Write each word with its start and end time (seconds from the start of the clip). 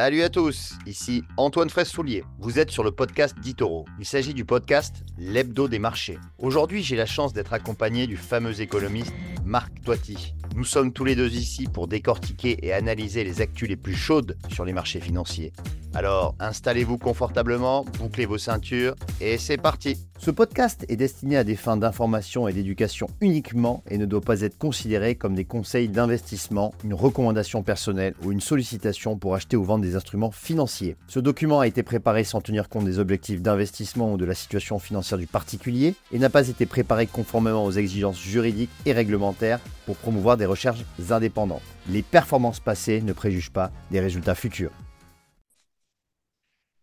Salut 0.00 0.22
à 0.22 0.28
tous, 0.28 0.74
ici 0.86 1.24
Antoine 1.36 1.70
Fraisse-Soulier. 1.70 2.22
Vous 2.38 2.60
êtes 2.60 2.70
sur 2.70 2.84
le 2.84 2.92
podcast 2.92 3.36
d'Itoro. 3.40 3.84
Il 3.98 4.04
s'agit 4.04 4.32
du 4.32 4.44
podcast 4.44 5.02
L'Hebdo 5.18 5.66
des 5.66 5.80
marchés. 5.80 6.20
Aujourd'hui, 6.38 6.84
j'ai 6.84 6.94
la 6.94 7.04
chance 7.04 7.32
d'être 7.32 7.52
accompagné 7.52 8.06
du 8.06 8.16
fameux 8.16 8.60
économiste 8.60 9.12
Marc 9.44 9.82
Toiti. 9.82 10.34
Nous 10.54 10.62
sommes 10.62 10.92
tous 10.92 11.04
les 11.04 11.16
deux 11.16 11.32
ici 11.32 11.66
pour 11.66 11.88
décortiquer 11.88 12.64
et 12.64 12.72
analyser 12.72 13.24
les 13.24 13.40
actus 13.40 13.68
les 13.68 13.74
plus 13.74 13.96
chaudes 13.96 14.36
sur 14.52 14.64
les 14.64 14.72
marchés 14.72 15.00
financiers. 15.00 15.52
Alors, 15.94 16.34
installez-vous 16.38 16.98
confortablement, 16.98 17.84
bouclez 17.98 18.26
vos 18.26 18.38
ceintures 18.38 18.94
et 19.20 19.38
c'est 19.38 19.56
parti. 19.56 19.96
Ce 20.18 20.30
podcast 20.30 20.84
est 20.88 20.96
destiné 20.96 21.36
à 21.36 21.44
des 21.44 21.56
fins 21.56 21.76
d'information 21.76 22.46
et 22.46 22.52
d'éducation 22.52 23.06
uniquement 23.20 23.82
et 23.88 23.98
ne 23.98 24.04
doit 24.04 24.20
pas 24.20 24.42
être 24.42 24.58
considéré 24.58 25.14
comme 25.14 25.34
des 25.34 25.44
conseils 25.44 25.88
d'investissement, 25.88 26.74
une 26.84 26.92
recommandation 26.92 27.62
personnelle 27.62 28.14
ou 28.22 28.32
une 28.32 28.40
sollicitation 28.40 29.16
pour 29.16 29.34
acheter 29.34 29.56
ou 29.56 29.64
vendre 29.64 29.84
des 29.84 29.87
instruments 29.96 30.30
financiers. 30.30 30.96
Ce 31.06 31.20
document 31.20 31.60
a 31.60 31.66
été 31.66 31.82
préparé 31.82 32.24
sans 32.24 32.40
tenir 32.40 32.68
compte 32.68 32.84
des 32.84 32.98
objectifs 32.98 33.42
d'investissement 33.42 34.12
ou 34.12 34.16
de 34.16 34.24
la 34.24 34.34
situation 34.34 34.78
financière 34.78 35.18
du 35.18 35.26
particulier 35.26 35.94
et 36.12 36.18
n'a 36.18 36.30
pas 36.30 36.48
été 36.48 36.66
préparé 36.66 37.06
conformément 37.06 37.64
aux 37.64 37.72
exigences 37.72 38.20
juridiques 38.20 38.70
et 38.86 38.92
réglementaires 38.92 39.60
pour 39.86 39.96
promouvoir 39.96 40.36
des 40.36 40.46
recherches 40.46 40.84
indépendantes. 41.10 41.62
Les 41.88 42.02
performances 42.02 42.60
passées 42.60 43.00
ne 43.00 43.12
préjugent 43.12 43.52
pas 43.52 43.70
des 43.90 44.00
résultats 44.00 44.34
futurs. 44.34 44.72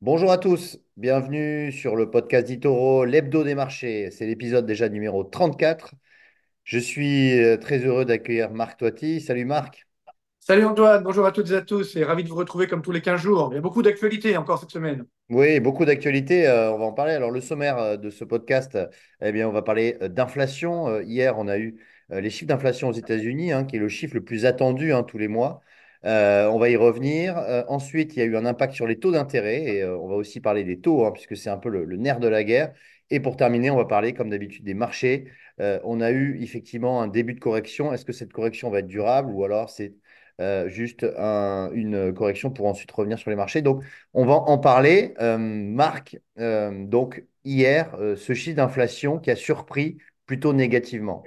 Bonjour 0.02 0.32
à 0.32 0.38
tous, 0.38 0.78
bienvenue 0.98 1.72
sur 1.72 1.96
le 1.96 2.12
podcast 2.12 2.48
d'Itoro, 2.48 3.06
l'hebdo 3.06 3.44
des 3.44 3.56
marchés. 3.56 4.12
C'est 4.12 4.28
l'épisode 4.28 4.66
déjà 4.66 4.88
numéro 4.90 5.24
34. 5.24 5.96
Je 6.64 6.80
suis 6.80 7.40
euh, 7.40 7.58
très 7.58 7.80
heureux 7.80 8.06
d'accueillir 8.06 8.52
Marc 8.52 8.80
Toiti. 8.80 9.22
Salut 9.22 9.46
Marc. 9.46 9.85
Salut 10.48 10.66
Antoine, 10.66 11.02
bonjour 11.02 11.26
à 11.26 11.32
toutes 11.32 11.50
et 11.50 11.56
à 11.56 11.62
tous 11.64 11.96
et 11.96 12.04
ravi 12.04 12.24
de 12.24 12.30
vous 12.30 12.36
retrouver 12.36 12.68
comme 12.68 12.84
tous 12.84 12.92
les 12.92 13.02
15 13.02 13.20
jours. 13.20 13.50
Il 13.52 13.56
y 13.56 13.58
a 13.58 13.62
beaucoup 13.62 13.82
d'actualités 13.82 14.38
encore 14.38 14.60
cette 14.60 14.70
semaine. 14.70 15.04
Oui, 15.32 15.60
beaucoup 15.60 15.86
d'actualités, 15.86 16.48
euh, 16.48 16.72
on 16.72 16.78
va 16.78 16.86
en 16.86 16.94
parler. 16.94 17.14
Alors 17.14 17.32
le 17.32 17.42
sommaire 17.42 17.80
euh, 17.80 17.98
de 17.98 18.12
ce 18.12 18.24
podcast, 18.24 18.78
eh 19.24 19.32
bien, 19.32 19.50
on 19.50 19.52
va 19.52 19.64
parler 19.64 19.98
d'inflation. 20.02 21.02
hier, 21.02 21.40
on 21.40 21.48
a 21.48 21.58
eu 21.58 21.80
les 22.12 22.30
chiffres 22.30 22.50
d'inflation 22.50 22.90
aux 22.90 22.94
États-Unis, 22.94 23.54
hein, 23.54 23.64
qui 23.64 23.78
est 23.78 23.80
le 23.80 23.90
chiffre 23.90 24.14
le 24.14 24.24
plus 24.24 24.46
attendu 24.46 24.94
hein, 24.94 25.02
tous 25.02 25.18
les 25.18 25.28
mois. 25.28 25.62
Euh, 26.06 26.48
on 26.48 26.60
va 26.60 26.70
y 26.70 26.76
revenir. 26.76 27.38
Euh, 27.38 27.64
ensuite, 27.68 28.16
il 28.16 28.20
y 28.20 28.22
a 28.22 28.26
eu 28.26 28.38
un 28.38 28.46
impact 28.46 28.74
sur 28.74 28.86
les 28.86 29.00
taux 29.00 29.12
d'intérêt 29.12 29.64
et 29.64 29.82
euh, 29.82 29.98
on 29.98 30.08
va 30.08 30.16
aussi 30.16 30.40
parler 30.40 30.64
des 30.64 30.80
taux, 30.80 31.06
hein, 31.06 31.12
puisque 31.12 31.36
c'est 31.36 31.50
un 31.50 31.58
peu 31.58 31.70
le, 31.70 31.98
nerf 31.98 32.20
de 32.20 32.28
la 32.28 32.44
guerre. 32.44 32.74
Et 33.10 33.20
pour 33.20 33.38
terminer, 33.38 33.72
on 33.72 33.76
va 33.76 33.86
parler, 33.86 34.14
comme 34.14 34.30
d'habitude, 34.30 34.64
des 34.64 34.74
marchés. 34.74 35.26
on 35.60 36.02
a 36.02 36.12
eu 36.12 36.42
effectivement 36.42 37.02
un 37.02 37.08
début 37.08 37.34
de 37.34 37.40
correction. 37.40 37.94
Est-ce 37.94 38.06
que 38.06 38.14
cette 38.14 38.34
correction 38.34 38.70
va 38.70 38.80
être 38.80 38.88
durable 38.88 39.32
ou 39.32 39.44
alors 39.44 39.70
c'est 39.70 39.94
juste 40.68 41.04
une 41.04 42.14
correction 42.14 42.52
pour 42.52 42.68
ensuite 42.68 42.92
revenir 42.92 43.18
sur 43.18 43.30
les 43.30 43.36
marchés 43.36 43.62
Donc, 43.62 43.84
on 44.14 44.26
va 44.26 44.34
en 44.34 44.58
parler. 44.58 45.14
Marc, 45.20 46.18
donc 46.38 47.24
hier, 47.44 47.96
ce 48.18 48.34
chiffre 48.34 48.58
d'inflation 48.58 49.20
qui 49.20 49.32
a 49.32 49.36
surpris 49.36 49.98
plutôt 50.26 50.54
négativement. 50.54 51.24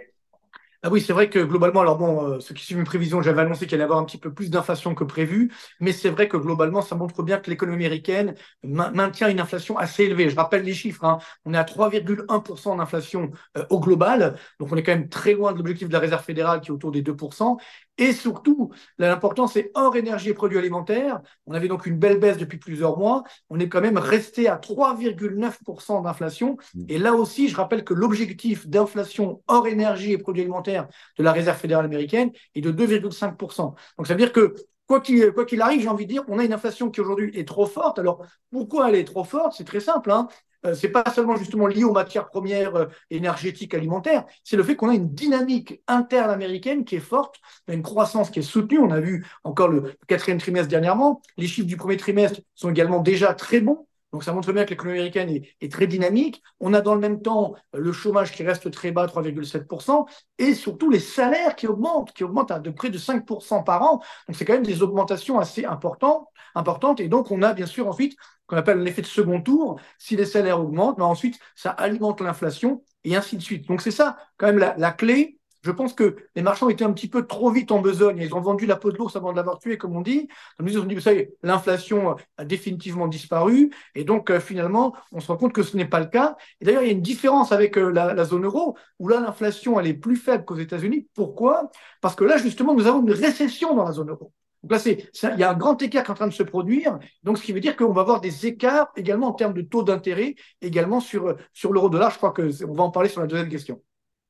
Ah 0.85 0.91
oui, 0.91 1.01
c'est 1.01 1.13
vrai 1.13 1.29
que 1.29 1.41
globalement, 1.41 1.81
alors 1.81 1.99
bon, 1.99 2.35
euh, 2.35 2.41
ceux 2.41 2.55
qui 2.55 2.65
suivent 2.65 2.79
mes 2.79 2.85
prévisions, 2.85 3.21
j'avais 3.21 3.43
annoncé 3.43 3.67
qu'il 3.67 3.75
allait 3.75 3.83
y 3.83 3.85
avoir 3.85 3.99
un 3.99 4.05
petit 4.05 4.17
peu 4.17 4.33
plus 4.33 4.49
d'inflation 4.49 4.95
que 4.95 5.03
prévu, 5.03 5.53
mais 5.81 5.91
c'est 5.91 6.09
vrai 6.09 6.29
que 6.29 6.37
globalement, 6.37 6.83
ça 6.83 6.95
montre 6.95 7.25
bien 7.25 7.39
que 7.39 7.51
l'économie 7.51 7.85
américaine 7.85 8.37
maintient 8.63 9.29
une 9.29 9.41
inflation 9.41 9.77
assez 9.77 10.05
élevée. 10.05 10.31
Je 10.31 10.37
rappelle 10.37 10.63
les 10.63 10.75
chiffres, 10.75 11.05
hein. 11.05 11.19
on 11.45 11.53
est 11.53 11.59
à 11.59 11.65
3,1% 11.65 12.77
d'inflation 12.77 13.33
euh, 13.57 13.65
au 13.71 13.81
global, 13.81 14.37
donc 14.61 14.71
on 14.71 14.77
est 14.77 14.85
quand 14.85 14.93
même 14.93 15.09
très 15.09 15.33
loin 15.33 15.51
de 15.51 15.59
l'objectif 15.59 15.89
de 15.89 15.93
la 15.93 15.99
Réserve 15.99 16.23
fédérale 16.23 16.61
qui 16.61 16.69
est 16.69 16.73
autour 16.73 16.93
des 16.93 17.03
2%, 17.03 17.59
et 17.99 18.13
surtout, 18.13 18.71
l'important, 18.99 19.49
c'est 19.49 19.73
hors 19.75 19.97
énergie 19.97 20.31
et 20.31 20.35
produits 20.35 20.59
alimentaires. 20.59 21.21
On 21.47 21.55
avait 21.55 21.67
donc 21.67 21.85
une 21.85 21.99
belle 21.99 22.21
baisse 22.21 22.39
depuis 22.39 22.59
plusieurs 22.59 22.97
mois. 22.97 23.25
On 23.51 23.59
est 23.59 23.69
quand 23.69 23.81
même 23.81 23.99
resté 23.99 24.49
à 24.49 24.57
3,9% 24.57 26.03
d'inflation. 26.03 26.57
Mmh. 26.75 26.85
Et 26.89 26.99
là 26.99 27.15
aussi, 27.15 27.49
je 27.49 27.57
rappelle 27.57 27.83
que 27.83 27.95
l'objectif 27.95 28.69
d'inflation 28.69 29.43
hors 29.49 29.67
énergie 29.67 30.13
et 30.13 30.19
produits 30.19 30.43
alimentaires 30.43 30.87
de 31.19 31.25
la 31.25 31.33
Réserve 31.33 31.59
fédérale 31.59 31.85
américaine 31.87 32.31
est 32.55 32.61
de 32.61 32.71
2,5%. 32.71 33.75
Donc 33.97 34.07
ça 34.07 34.15
veut 34.15 34.21
dire 34.21 34.33
que 34.33 34.55
quoi 34.87 35.01
qu'il 35.01 35.61
arrive, 35.61 35.83
j'ai 35.83 35.89
envie 35.89 36.07
de 36.07 36.13
dire, 36.13 36.23
on 36.29 36.39
a 36.39 36.45
une 36.45 36.53
inflation 36.53 36.91
qui 36.91 37.01
aujourd'hui 37.01 37.31
est 37.39 37.47
trop 37.47 37.67
forte. 37.67 37.99
Alors 37.99 38.25
pourquoi 38.51 38.89
elle 38.89 38.95
est 38.95 39.05
trop 39.05 39.25
forte? 39.25 39.55
C'est 39.57 39.65
très 39.65 39.81
simple. 39.81 40.11
Hein 40.11 40.29
c'est 40.75 40.91
pas 40.91 41.05
seulement 41.11 41.37
justement 41.37 41.67
lié 41.67 41.85
aux 41.85 41.93
matières 41.93 42.29
premières 42.29 42.77
euh, 42.77 42.87
énergétiques 43.11 43.75
alimentaires, 43.75 44.25
c'est 44.45 44.57
le 44.57 44.63
fait 44.63 44.77
qu'on 44.77 44.89
a 44.89 44.95
une 44.95 45.13
dynamique 45.15 45.83
interne 45.87 46.31
américaine 46.31 46.85
qui 46.85 46.97
est 46.97 47.01
forte, 47.01 47.37
une 47.69 47.83
croissance 47.83 48.31
qui 48.31 48.41
est 48.41 48.43
soutenue. 48.43 48.79
On 48.79 48.91
a 48.91 49.01
vu 49.01 49.27
encore 49.45 49.69
le 49.69 49.95
quatrième 50.07 50.39
trimestre 50.39 50.69
dernièrement. 50.69 51.23
Les 51.37 51.47
chiffres 51.47 51.67
du 51.67 51.77
premier 51.77 51.97
trimestre 51.97 52.41
sont 52.55 52.71
également 52.71 53.01
déjà 53.01 53.35
très 53.35 53.61
bons. 53.61 53.88
Donc 54.13 54.25
ça 54.25 54.33
montre 54.33 54.53
bien 54.53 54.65
que 54.65 54.71
l'économie 54.71 54.99
américaine 54.99 55.43
est, 55.61 55.73
très 55.73 55.87
dynamique. 55.87 56.43
On 56.61 56.73
a 56.75 56.81
dans 56.81 56.95
le 56.95 57.01
même 57.01 57.21
temps 57.21 57.55
euh, 57.75 57.79
le 57.79 57.93
chômage 57.93 58.33
qui 58.33 58.43
reste 58.43 58.71
très 58.71 58.91
bas, 58.91 59.07
3,7%, 59.07 60.07
et 60.39 60.55
surtout 60.55 60.91
les 60.91 61.01
salaires 61.01 61.57
qui 61.57 61.67
augmentent, 61.67 62.13
qui 62.13 62.25
augmentent 62.25 62.51
à 62.51 62.59
de 62.59 62.71
près 62.71 62.91
de 62.91 62.99
5% 62.99 63.65
par 63.65 63.83
an. 63.83 64.01
Donc 64.27 64.37
c'est 64.37 64.45
quand 64.45 64.55
même 64.55 64.67
des 64.67 64.83
augmentations 64.83 65.39
assez 65.39 65.65
importantes, 65.65 66.27
importantes. 66.55 67.01
Et 67.01 67.09
donc 67.09 67.31
on 67.31 67.43
a 67.43 67.53
bien 67.53 67.67
sûr 67.67 67.87
ensuite 67.87 68.17
qu'on 68.49 68.57
appelle 68.57 68.83
l'effet 68.83 69.03
de 69.03 69.07
second 69.07 69.41
tour. 69.41 69.81
Si 69.99 70.17
les 70.17 70.25
salaires 70.25 70.61
augmentent, 70.61 70.99
mais 70.99 71.05
ensuite, 71.05 71.39
ça 71.55 71.71
alimente 71.71 72.21
l'inflation 72.21 72.83
et 73.05 73.15
ainsi 73.15 73.37
de 73.37 73.43
suite. 73.43 73.69
Donc, 73.69 73.83
c'est 73.83 73.91
ça, 73.91 74.17
quand 74.37 74.47
même, 74.47 74.59
la, 74.59 74.91
clé. 74.93 75.38
Je 75.63 75.71
pense 75.73 75.93
que 75.93 76.17
les 76.37 76.43
marchands 76.43 76.69
étaient 76.69 76.85
un 76.85 76.93
petit 76.93 77.09
peu 77.09 77.27
trop 77.27 77.51
vite 77.51 77.73
en 77.73 77.81
besogne. 77.81 78.19
Ils 78.19 78.35
ont 78.35 78.41
vendu 78.41 78.67
la 78.67 78.77
peau 78.77 78.93
de 78.93 78.97
l'ours 78.97 79.17
avant 79.17 79.33
de 79.33 79.37
l'avoir 79.37 79.59
tué, 79.59 79.77
comme 79.77 79.97
on 79.97 80.01
dit. 80.01 80.29
ils 80.65 80.79
ont 80.79 80.85
dit, 80.85 81.01
savez, 81.01 81.35
l'inflation 81.43 82.17
a 82.37 82.45
définitivement 82.45 83.09
disparu. 83.09 83.71
Et 83.95 84.05
donc, 84.05 84.31
euh, 84.31 84.41
finalement, 84.41 84.95
on 85.13 85.21
se 85.21 85.27
rend 85.29 85.37
compte 85.37 85.53
que 85.53 85.63
ce 85.63 85.77
n'est 85.77 85.89
pas 85.89 86.01
le 86.01 86.07
cas. 86.07 86.37
Et 86.61 86.65
d'ailleurs, 86.65 86.83
il 86.83 86.87
y 86.87 86.91
a 86.91 86.93
une 86.93 87.03
différence 87.03 87.51
avec 87.53 87.77
euh, 87.77 87.91
la, 87.91 88.25
zone 88.25 88.45
euro, 88.45 88.77
où 88.99 89.09
là, 89.09 89.21
l'inflation, 89.21 89.81
elle 89.81 89.89
est 89.89 89.95
plus 89.95 90.17
faible 90.17 90.45
qu'aux 90.45 90.57
États-Unis. 90.57 91.09
Pourquoi? 91.15 91.71
Parce 92.01 92.15
que 92.15 92.25
là, 92.25 92.39
justement, 92.39 92.75
nous 92.75 92.87
avons 92.87 93.03
une 93.03 93.13
récession 93.13 93.75
dans 93.75 93.85
la 93.85 93.93
zone 93.93 94.11
euro. 94.11 94.33
Donc 94.63 94.73
là, 94.73 94.93
il 95.35 95.41
y 95.41 95.43
a 95.45 95.51
un 95.51 95.55
grand 95.55 95.81
écart 95.83 96.03
qui 96.03 96.09
est 96.09 96.13
en 96.13 96.17
train 96.17 96.27
de 96.27 96.33
se 96.33 96.43
produire. 96.43 96.99
Donc, 97.23 97.39
ce 97.39 97.43
qui 97.43 97.53
veut 97.53 97.61
dire 97.61 97.77
qu'on 97.77 97.93
va 97.93 98.01
avoir 98.03 98.21
des 98.21 98.47
écarts 98.47 98.89
également 98.97 99.29
en 99.29 99.33
termes 99.33 99.55
de 99.55 99.63
taux 99.63 99.83
d'intérêt, 99.83 100.35
également 100.63 101.01
sur, 101.01 101.37
sur 101.53 101.73
l'euro-dollar. 101.73 102.11
Je 102.11 102.17
crois 102.17 102.33
qu'on 102.33 102.73
va 102.73 102.83
en 102.83 102.91
parler 102.91 103.09
sur 103.09 103.21
la 103.21 103.27
deuxième 103.27 103.49
question. 103.49 103.81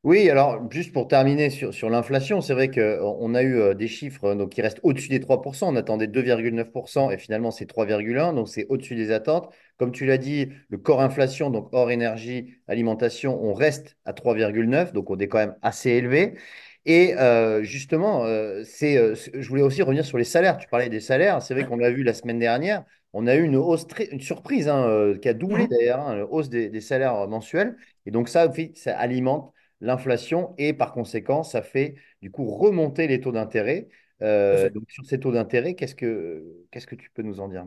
Oui, 0.05 0.31
alors 0.31 0.71
juste 0.71 0.93
pour 0.93 1.09
terminer 1.09 1.51
sur, 1.51 1.75
sur 1.75 1.91
l'inflation, 1.91 2.41
c'est 2.41 2.55
vrai 2.55 2.71
qu'on 2.71 3.35
a 3.35 3.43
eu 3.43 3.57
euh, 3.59 3.75
des 3.75 3.89
chiffres 3.89 4.27
euh, 4.27 4.35
donc, 4.37 4.51
qui 4.51 4.63
restent 4.63 4.79
au-dessus 4.85 5.09
des 5.09 5.19
3%. 5.19 5.69
On 5.69 5.77
attendait 5.77 6.07
2,9% 6.07 7.11
et 7.11 7.19
finalement 7.19 7.51
c'est 7.51 7.67
3,1%, 7.67 8.33
donc 8.33 8.49
c'est 8.49 8.67
au-dessus 8.69 8.95
des 8.95 9.11
attentes. 9.11 9.53
Comme 9.77 9.91
tu 9.91 10.07
l'as 10.07 10.17
dit, 10.19 10.51
le 10.69 10.79
corps 10.79 11.01
inflation, 11.03 11.51
donc 11.51 11.69
hors 11.73 11.91
énergie, 11.91 12.55
alimentation, 12.69 13.43
on 13.43 13.55
reste 13.55 13.97
à 14.05 14.13
3,9%, 14.13 14.93
donc 14.93 15.11
on 15.11 15.19
est 15.19 15.27
quand 15.29 15.39
même 15.39 15.57
assez 15.63 15.91
élevé. 15.91 16.37
Et 16.89 17.15
euh, 17.19 17.63
justement, 17.63 18.25
euh, 18.25 18.63
c'est, 18.65 18.97
euh, 18.97 19.15
je 19.15 19.47
voulais 19.49 19.63
aussi 19.63 19.83
revenir 19.83 20.07
sur 20.07 20.17
les 20.17 20.25
salaires. 20.25 20.57
Tu 20.57 20.69
parlais 20.69 20.89
des 20.89 21.01
salaires. 21.01 21.43
C'est 21.43 21.53
vrai 21.53 21.67
qu'on 21.67 21.77
l'a 21.77 21.91
vu 21.91 22.03
la 22.03 22.15
semaine 22.15 22.39
dernière. 22.39 22.83
On 23.13 23.27
a 23.27 23.35
eu 23.35 23.43
une 23.43 23.57
hausse, 23.57 23.87
très, 23.87 24.07
une 24.07 24.21
surprise 24.21 24.69
hein, 24.69 25.15
qui 25.21 25.29
a 25.29 25.35
doublé 25.35 25.65
mmh. 25.65 25.69
d'ailleurs, 25.69 26.01
hein, 26.01 26.17
une 26.17 26.23
hausse 26.23 26.49
des, 26.49 26.81
salaires 26.81 27.29
mensuels. 27.29 27.77
Et 28.07 28.11
donc 28.11 28.29
ça, 28.31 28.51
ça 28.75 28.99
alimente 28.99 29.53
l'inflation 29.81 30.55
et 30.59 30.73
par 30.73 30.93
conséquent, 30.93 31.43
ça 31.43 31.63
fait 31.63 31.95
du 32.23 32.31
coup 32.31 32.45
remonter 32.47 33.07
les 33.07 33.21
taux 33.21 33.33
d'intérêt. 33.33 33.89
donc 34.21 34.91
sur 34.91 35.05
ces 35.07 35.21
taux 35.21 35.33
d'intérêt, 35.33 35.75
qu'est-ce 35.75 35.95
que, 35.95 36.45
qu'est-ce 36.71 36.87
que 36.87 36.97
tu 36.97 37.11
peux 37.11 37.23
nous 37.23 37.41
en 37.41 37.49
dire 37.49 37.65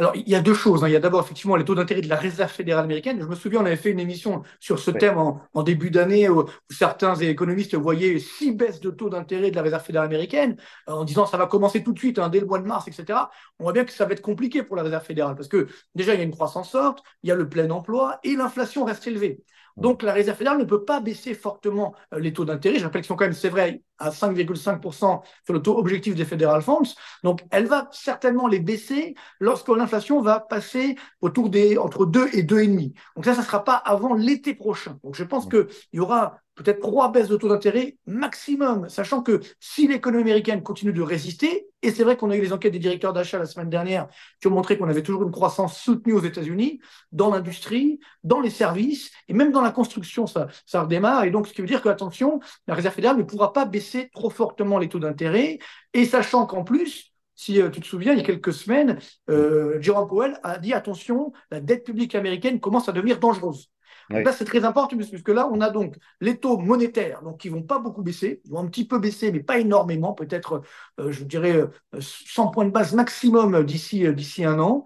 alors, 0.00 0.16
il 0.16 0.26
y 0.26 0.34
a 0.34 0.40
deux 0.40 0.54
choses. 0.54 0.82
Hein. 0.82 0.88
Il 0.88 0.92
y 0.92 0.96
a 0.96 1.00
d'abord 1.00 1.20
effectivement 1.20 1.56
les 1.56 1.64
taux 1.66 1.74
d'intérêt 1.74 2.00
de 2.00 2.08
la 2.08 2.16
Réserve 2.16 2.50
fédérale 2.50 2.84
américaine. 2.84 3.20
Je 3.20 3.26
me 3.26 3.34
souviens, 3.34 3.60
on 3.60 3.66
avait 3.66 3.76
fait 3.76 3.90
une 3.90 4.00
émission 4.00 4.42
sur 4.58 4.78
ce 4.78 4.90
thème 4.90 5.18
en, 5.18 5.62
début 5.62 5.90
d'année 5.90 6.26
où, 6.30 6.46
certains 6.70 7.14
économistes 7.16 7.74
voyaient 7.74 8.18
six 8.18 8.52
baisses 8.52 8.80
de 8.80 8.90
taux 8.90 9.10
d'intérêt 9.10 9.50
de 9.50 9.56
la 9.56 9.60
Réserve 9.60 9.84
fédérale 9.84 10.08
américaine 10.08 10.56
euh, 10.88 10.92
en 10.92 11.04
disant 11.04 11.26
ça 11.26 11.36
va 11.36 11.46
commencer 11.46 11.82
tout 11.82 11.92
de 11.92 11.98
suite, 11.98 12.18
hein, 12.18 12.30
dès 12.30 12.40
le 12.40 12.46
mois 12.46 12.60
de 12.60 12.66
mars, 12.66 12.88
etc. 12.88 13.28
On 13.58 13.64
voit 13.64 13.74
bien 13.74 13.84
que 13.84 13.92
ça 13.92 14.06
va 14.06 14.12
être 14.12 14.22
compliqué 14.22 14.62
pour 14.62 14.74
la 14.74 14.84
Réserve 14.84 15.04
fédérale 15.04 15.34
parce 15.34 15.48
que 15.48 15.68
déjà, 15.94 16.14
il 16.14 16.18
y 16.18 16.22
a 16.22 16.24
une 16.24 16.30
croissance 16.30 16.70
forte, 16.70 17.02
il 17.22 17.28
y 17.28 17.30
a 17.30 17.34
le 17.34 17.46
plein 17.46 17.68
emploi 17.68 18.20
et 18.24 18.36
l'inflation 18.36 18.86
reste 18.86 19.06
élevée. 19.06 19.44
Donc 19.76 20.02
la 20.02 20.12
Réserve 20.12 20.36
fédérale 20.36 20.58
ne 20.58 20.64
peut 20.64 20.84
pas 20.84 21.00
baisser 21.00 21.34
fortement 21.34 21.94
euh, 22.14 22.18
les 22.18 22.32
taux 22.32 22.44
d'intérêt. 22.44 22.78
Je 22.78 22.84
rappelle 22.84 23.02
qu'ils 23.02 23.08
sont 23.08 23.16
quand 23.16 23.24
même, 23.24 23.32
c'est 23.32 23.48
vrai, 23.48 23.82
à 23.98 24.10
5,5% 24.10 25.22
sur 25.44 25.54
le 25.54 25.62
taux 25.62 25.78
objectif 25.78 26.14
des 26.14 26.24
Federal 26.24 26.62
Funds. 26.62 26.94
Donc 27.22 27.44
elle 27.50 27.66
va 27.66 27.88
certainement 27.92 28.48
les 28.48 28.60
baisser 28.60 29.14
lorsque 29.38 29.68
l'inflation 29.68 30.20
va 30.22 30.40
passer 30.40 30.96
autour 31.20 31.50
des 31.50 31.78
entre 31.78 32.06
2 32.06 32.28
et 32.32 32.42
2,5. 32.42 32.92
Donc 33.16 33.24
ça, 33.24 33.34
ça 33.34 33.40
ne 33.40 33.46
sera 33.46 33.64
pas 33.64 33.76
avant 33.76 34.14
l'été 34.14 34.54
prochain. 34.54 34.98
Donc 35.04 35.14
je 35.14 35.24
pense 35.24 35.48
qu'il 35.48 35.66
y 35.92 36.00
aura 36.00 36.38
peut-être 36.62 36.80
trois 36.80 37.10
baisses 37.10 37.28
de 37.28 37.36
taux 37.36 37.48
d'intérêt 37.48 37.96
maximum, 38.06 38.88
sachant 38.88 39.22
que 39.22 39.40
si 39.60 39.88
l'économie 39.88 40.22
américaine 40.22 40.62
continue 40.62 40.92
de 40.92 41.00
résister, 41.00 41.68
et 41.80 41.90
c'est 41.90 42.04
vrai 42.04 42.18
qu'on 42.18 42.30
a 42.30 42.36
eu 42.36 42.42
les 42.42 42.52
enquêtes 42.52 42.74
des 42.74 42.78
directeurs 42.78 43.14
d'achat 43.14 43.38
la 43.38 43.46
semaine 43.46 43.70
dernière 43.70 44.08
qui 44.40 44.48
ont 44.48 44.50
montré 44.50 44.76
qu'on 44.76 44.88
avait 44.88 45.02
toujours 45.02 45.22
une 45.22 45.30
croissance 45.30 45.78
soutenue 45.78 46.12
aux 46.12 46.22
États-Unis, 46.22 46.80
dans 47.12 47.30
l'industrie, 47.30 47.98
dans 48.24 48.40
les 48.40 48.50
services, 48.50 49.10
et 49.28 49.32
même 49.32 49.52
dans 49.52 49.62
la 49.62 49.70
construction, 49.70 50.26
ça, 50.26 50.48
redémarre. 50.74 51.24
Et 51.24 51.30
donc, 51.30 51.46
ce 51.46 51.54
qui 51.54 51.62
veut 51.62 51.66
dire 51.66 51.80
que, 51.80 51.88
attention, 51.88 52.40
la 52.66 52.74
Réserve 52.74 52.94
fédérale 52.94 53.16
ne 53.16 53.22
pourra 53.22 53.54
pas 53.54 53.64
baisser 53.64 54.10
trop 54.12 54.28
fortement 54.28 54.78
les 54.78 54.90
taux 54.90 54.98
d'intérêt, 54.98 55.58
et 55.94 56.04
sachant 56.04 56.44
qu'en 56.44 56.62
plus, 56.62 57.14
si 57.34 57.58
tu 57.72 57.80
te 57.80 57.86
souviens, 57.86 58.12
il 58.12 58.18
y 58.18 58.20
a 58.20 58.24
quelques 58.24 58.52
semaines, 58.52 58.98
Jerome 59.26 60.06
Powell 60.06 60.38
a 60.42 60.58
dit 60.58 60.74
attention, 60.74 61.32
la 61.50 61.60
dette 61.60 61.86
publique 61.86 62.14
américaine 62.14 62.60
commence 62.60 62.90
à 62.90 62.92
devenir 62.92 63.18
dangereuse. 63.18 63.70
Là, 64.10 64.32
c'est 64.32 64.44
très 64.44 64.64
important 64.64 64.96
puisque 64.96 65.28
là, 65.28 65.48
on 65.52 65.60
a 65.60 65.70
donc 65.70 65.96
les 66.20 66.36
taux 66.36 66.58
monétaires 66.58 67.22
donc, 67.22 67.38
qui 67.38 67.48
ne 67.48 67.54
vont 67.54 67.62
pas 67.62 67.78
beaucoup 67.78 68.02
baisser, 68.02 68.40
ils 68.44 68.50
vont 68.50 68.58
un 68.58 68.66
petit 68.66 68.86
peu 68.86 68.98
baisser, 68.98 69.30
mais 69.30 69.40
pas 69.40 69.58
énormément, 69.58 70.12
peut-être, 70.12 70.62
euh, 70.98 71.12
je 71.12 71.24
dirais, 71.24 71.64
100 71.98 72.48
euh, 72.48 72.50
points 72.50 72.64
de 72.64 72.70
base 72.70 72.92
maximum 72.94 73.64
d'ici 73.64 74.06
euh, 74.06 74.12
d'ici 74.12 74.44
un 74.44 74.58
an. 74.58 74.84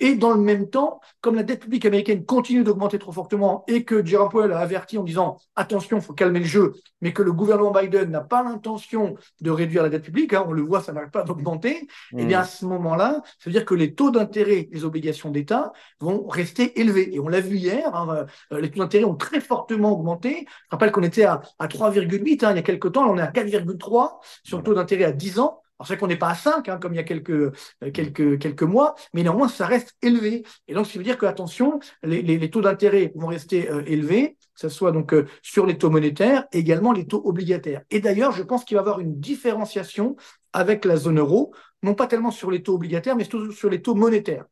et 0.00 0.14
dans 0.14 0.32
le 0.32 0.40
même 0.40 0.68
temps, 0.70 1.00
comme 1.20 1.34
la 1.34 1.42
dette 1.42 1.60
publique 1.60 1.84
américaine 1.84 2.24
continue 2.24 2.62
d'augmenter 2.62 2.98
trop 2.98 3.12
fortement 3.12 3.64
et 3.66 3.84
que 3.84 4.04
Jerome 4.04 4.28
Powell 4.28 4.52
a 4.52 4.58
averti 4.58 4.98
en 4.98 5.02
disant 5.02 5.38
attention, 5.56 5.98
il 5.98 6.02
faut 6.02 6.12
calmer 6.12 6.40
le 6.40 6.44
jeu, 6.44 6.74
mais 7.00 7.12
que 7.12 7.22
le 7.22 7.32
gouvernement 7.32 7.72
Biden 7.72 8.10
n'a 8.10 8.20
pas 8.20 8.42
l'intention 8.42 9.16
de 9.40 9.50
réduire 9.50 9.82
la 9.82 9.88
dette 9.88 10.04
publique, 10.04 10.32
hein, 10.34 10.44
on 10.46 10.52
le 10.52 10.62
voit, 10.62 10.80
ça 10.80 10.92
n'arrête 10.92 11.10
pas 11.10 11.24
d'augmenter, 11.24 11.70
et 11.76 11.88
eh 12.18 12.24
bien 12.24 12.40
à 12.40 12.44
ce 12.44 12.64
moment-là, 12.66 13.22
ça 13.38 13.46
veut 13.46 13.52
dire 13.52 13.64
que 13.64 13.74
les 13.74 13.94
taux 13.94 14.10
d'intérêt 14.10 14.68
des 14.70 14.84
obligations 14.84 15.30
d'État 15.30 15.72
vont 16.00 16.26
rester 16.28 16.80
élevés. 16.80 17.14
Et 17.14 17.20
on 17.20 17.28
l'a 17.28 17.40
vu 17.40 17.56
hier, 17.56 17.94
hein, 17.94 18.26
les 18.60 18.70
taux 18.70 18.80
d'intérêt 18.80 19.04
ont 19.04 19.14
très 19.14 19.40
fortement 19.40 19.92
augmenté. 19.92 20.46
Je 20.48 20.68
rappelle 20.70 20.92
qu'on 20.92 21.02
était 21.02 21.24
à, 21.24 21.42
3,8 21.60 22.44
hein, 22.44 22.52
il 22.52 22.56
y 22.56 22.58
a 22.58 22.62
quelques 22.62 22.92
temps, 22.92 23.10
on 23.10 23.18
est 23.18 23.22
à 23.22 23.30
4,3 23.30 24.20
sur 24.44 24.58
le 24.58 24.64
taux 24.64 24.74
d'intérêt 24.74 25.04
à 25.04 25.12
10 25.12 25.38
ans. 25.38 25.60
Alors 25.78 25.86
c'est 25.88 25.94
vrai 25.94 26.00
qu'on 26.00 26.06
n'est 26.06 26.16
pas 26.16 26.28
à 26.28 26.34
5 26.34 26.68
hein, 26.68 26.78
comme 26.78 26.92
il 26.94 26.96
y 26.96 27.00
a 27.00 27.02
quelques, 27.02 27.30
euh, 27.30 27.52
quelques, 27.92 28.62
mois, 28.62 28.94
mais 29.14 29.22
néanmoins 29.22 29.48
ça 29.48 29.66
reste 29.66 29.96
élevé. 30.00 30.44
Et 30.68 30.74
donc 30.74 30.86
ça 30.86 30.98
veut 30.98 31.04
dire 31.04 31.18
que 31.18 31.26
attention, 31.26 31.80
les, 32.02 32.22
les, 32.22 32.50
taux 32.50 32.60
d'intérêt 32.60 33.12
vont 33.16 33.26
rester 33.26 33.68
euh, 33.68 33.82
élevés, 33.86 34.36
que 34.54 34.60
ce 34.60 34.68
soit 34.68 34.92
donc 34.92 35.14
sur 35.42 35.66
les 35.66 35.78
taux 35.78 35.90
monétaires, 35.90 36.44
également 36.52 36.92
les 36.92 37.06
taux 37.06 37.22
obligataires. 37.24 37.82
Et 37.90 38.00
d'ailleurs, 38.00 38.32
je 38.32 38.42
pense 38.42 38.64
qu'il 38.64 38.76
va 38.76 38.80
y 38.80 38.84
avoir 38.84 39.00
une 39.00 39.18
différenciation 39.18 40.14
avec 40.52 40.84
la 40.84 40.96
zone 40.96 41.18
euro, 41.18 41.52
non 41.82 41.94
pas 41.94 42.06
tellement 42.06 42.30
sur 42.30 42.50
les 42.50 42.62
taux 42.62 42.74
obligataires, 42.74 43.16
mais 43.16 43.24
surtout 43.24 43.52
sur 43.52 43.70
les 43.70 43.82
taux 43.82 43.94
monétaires. 43.94 44.44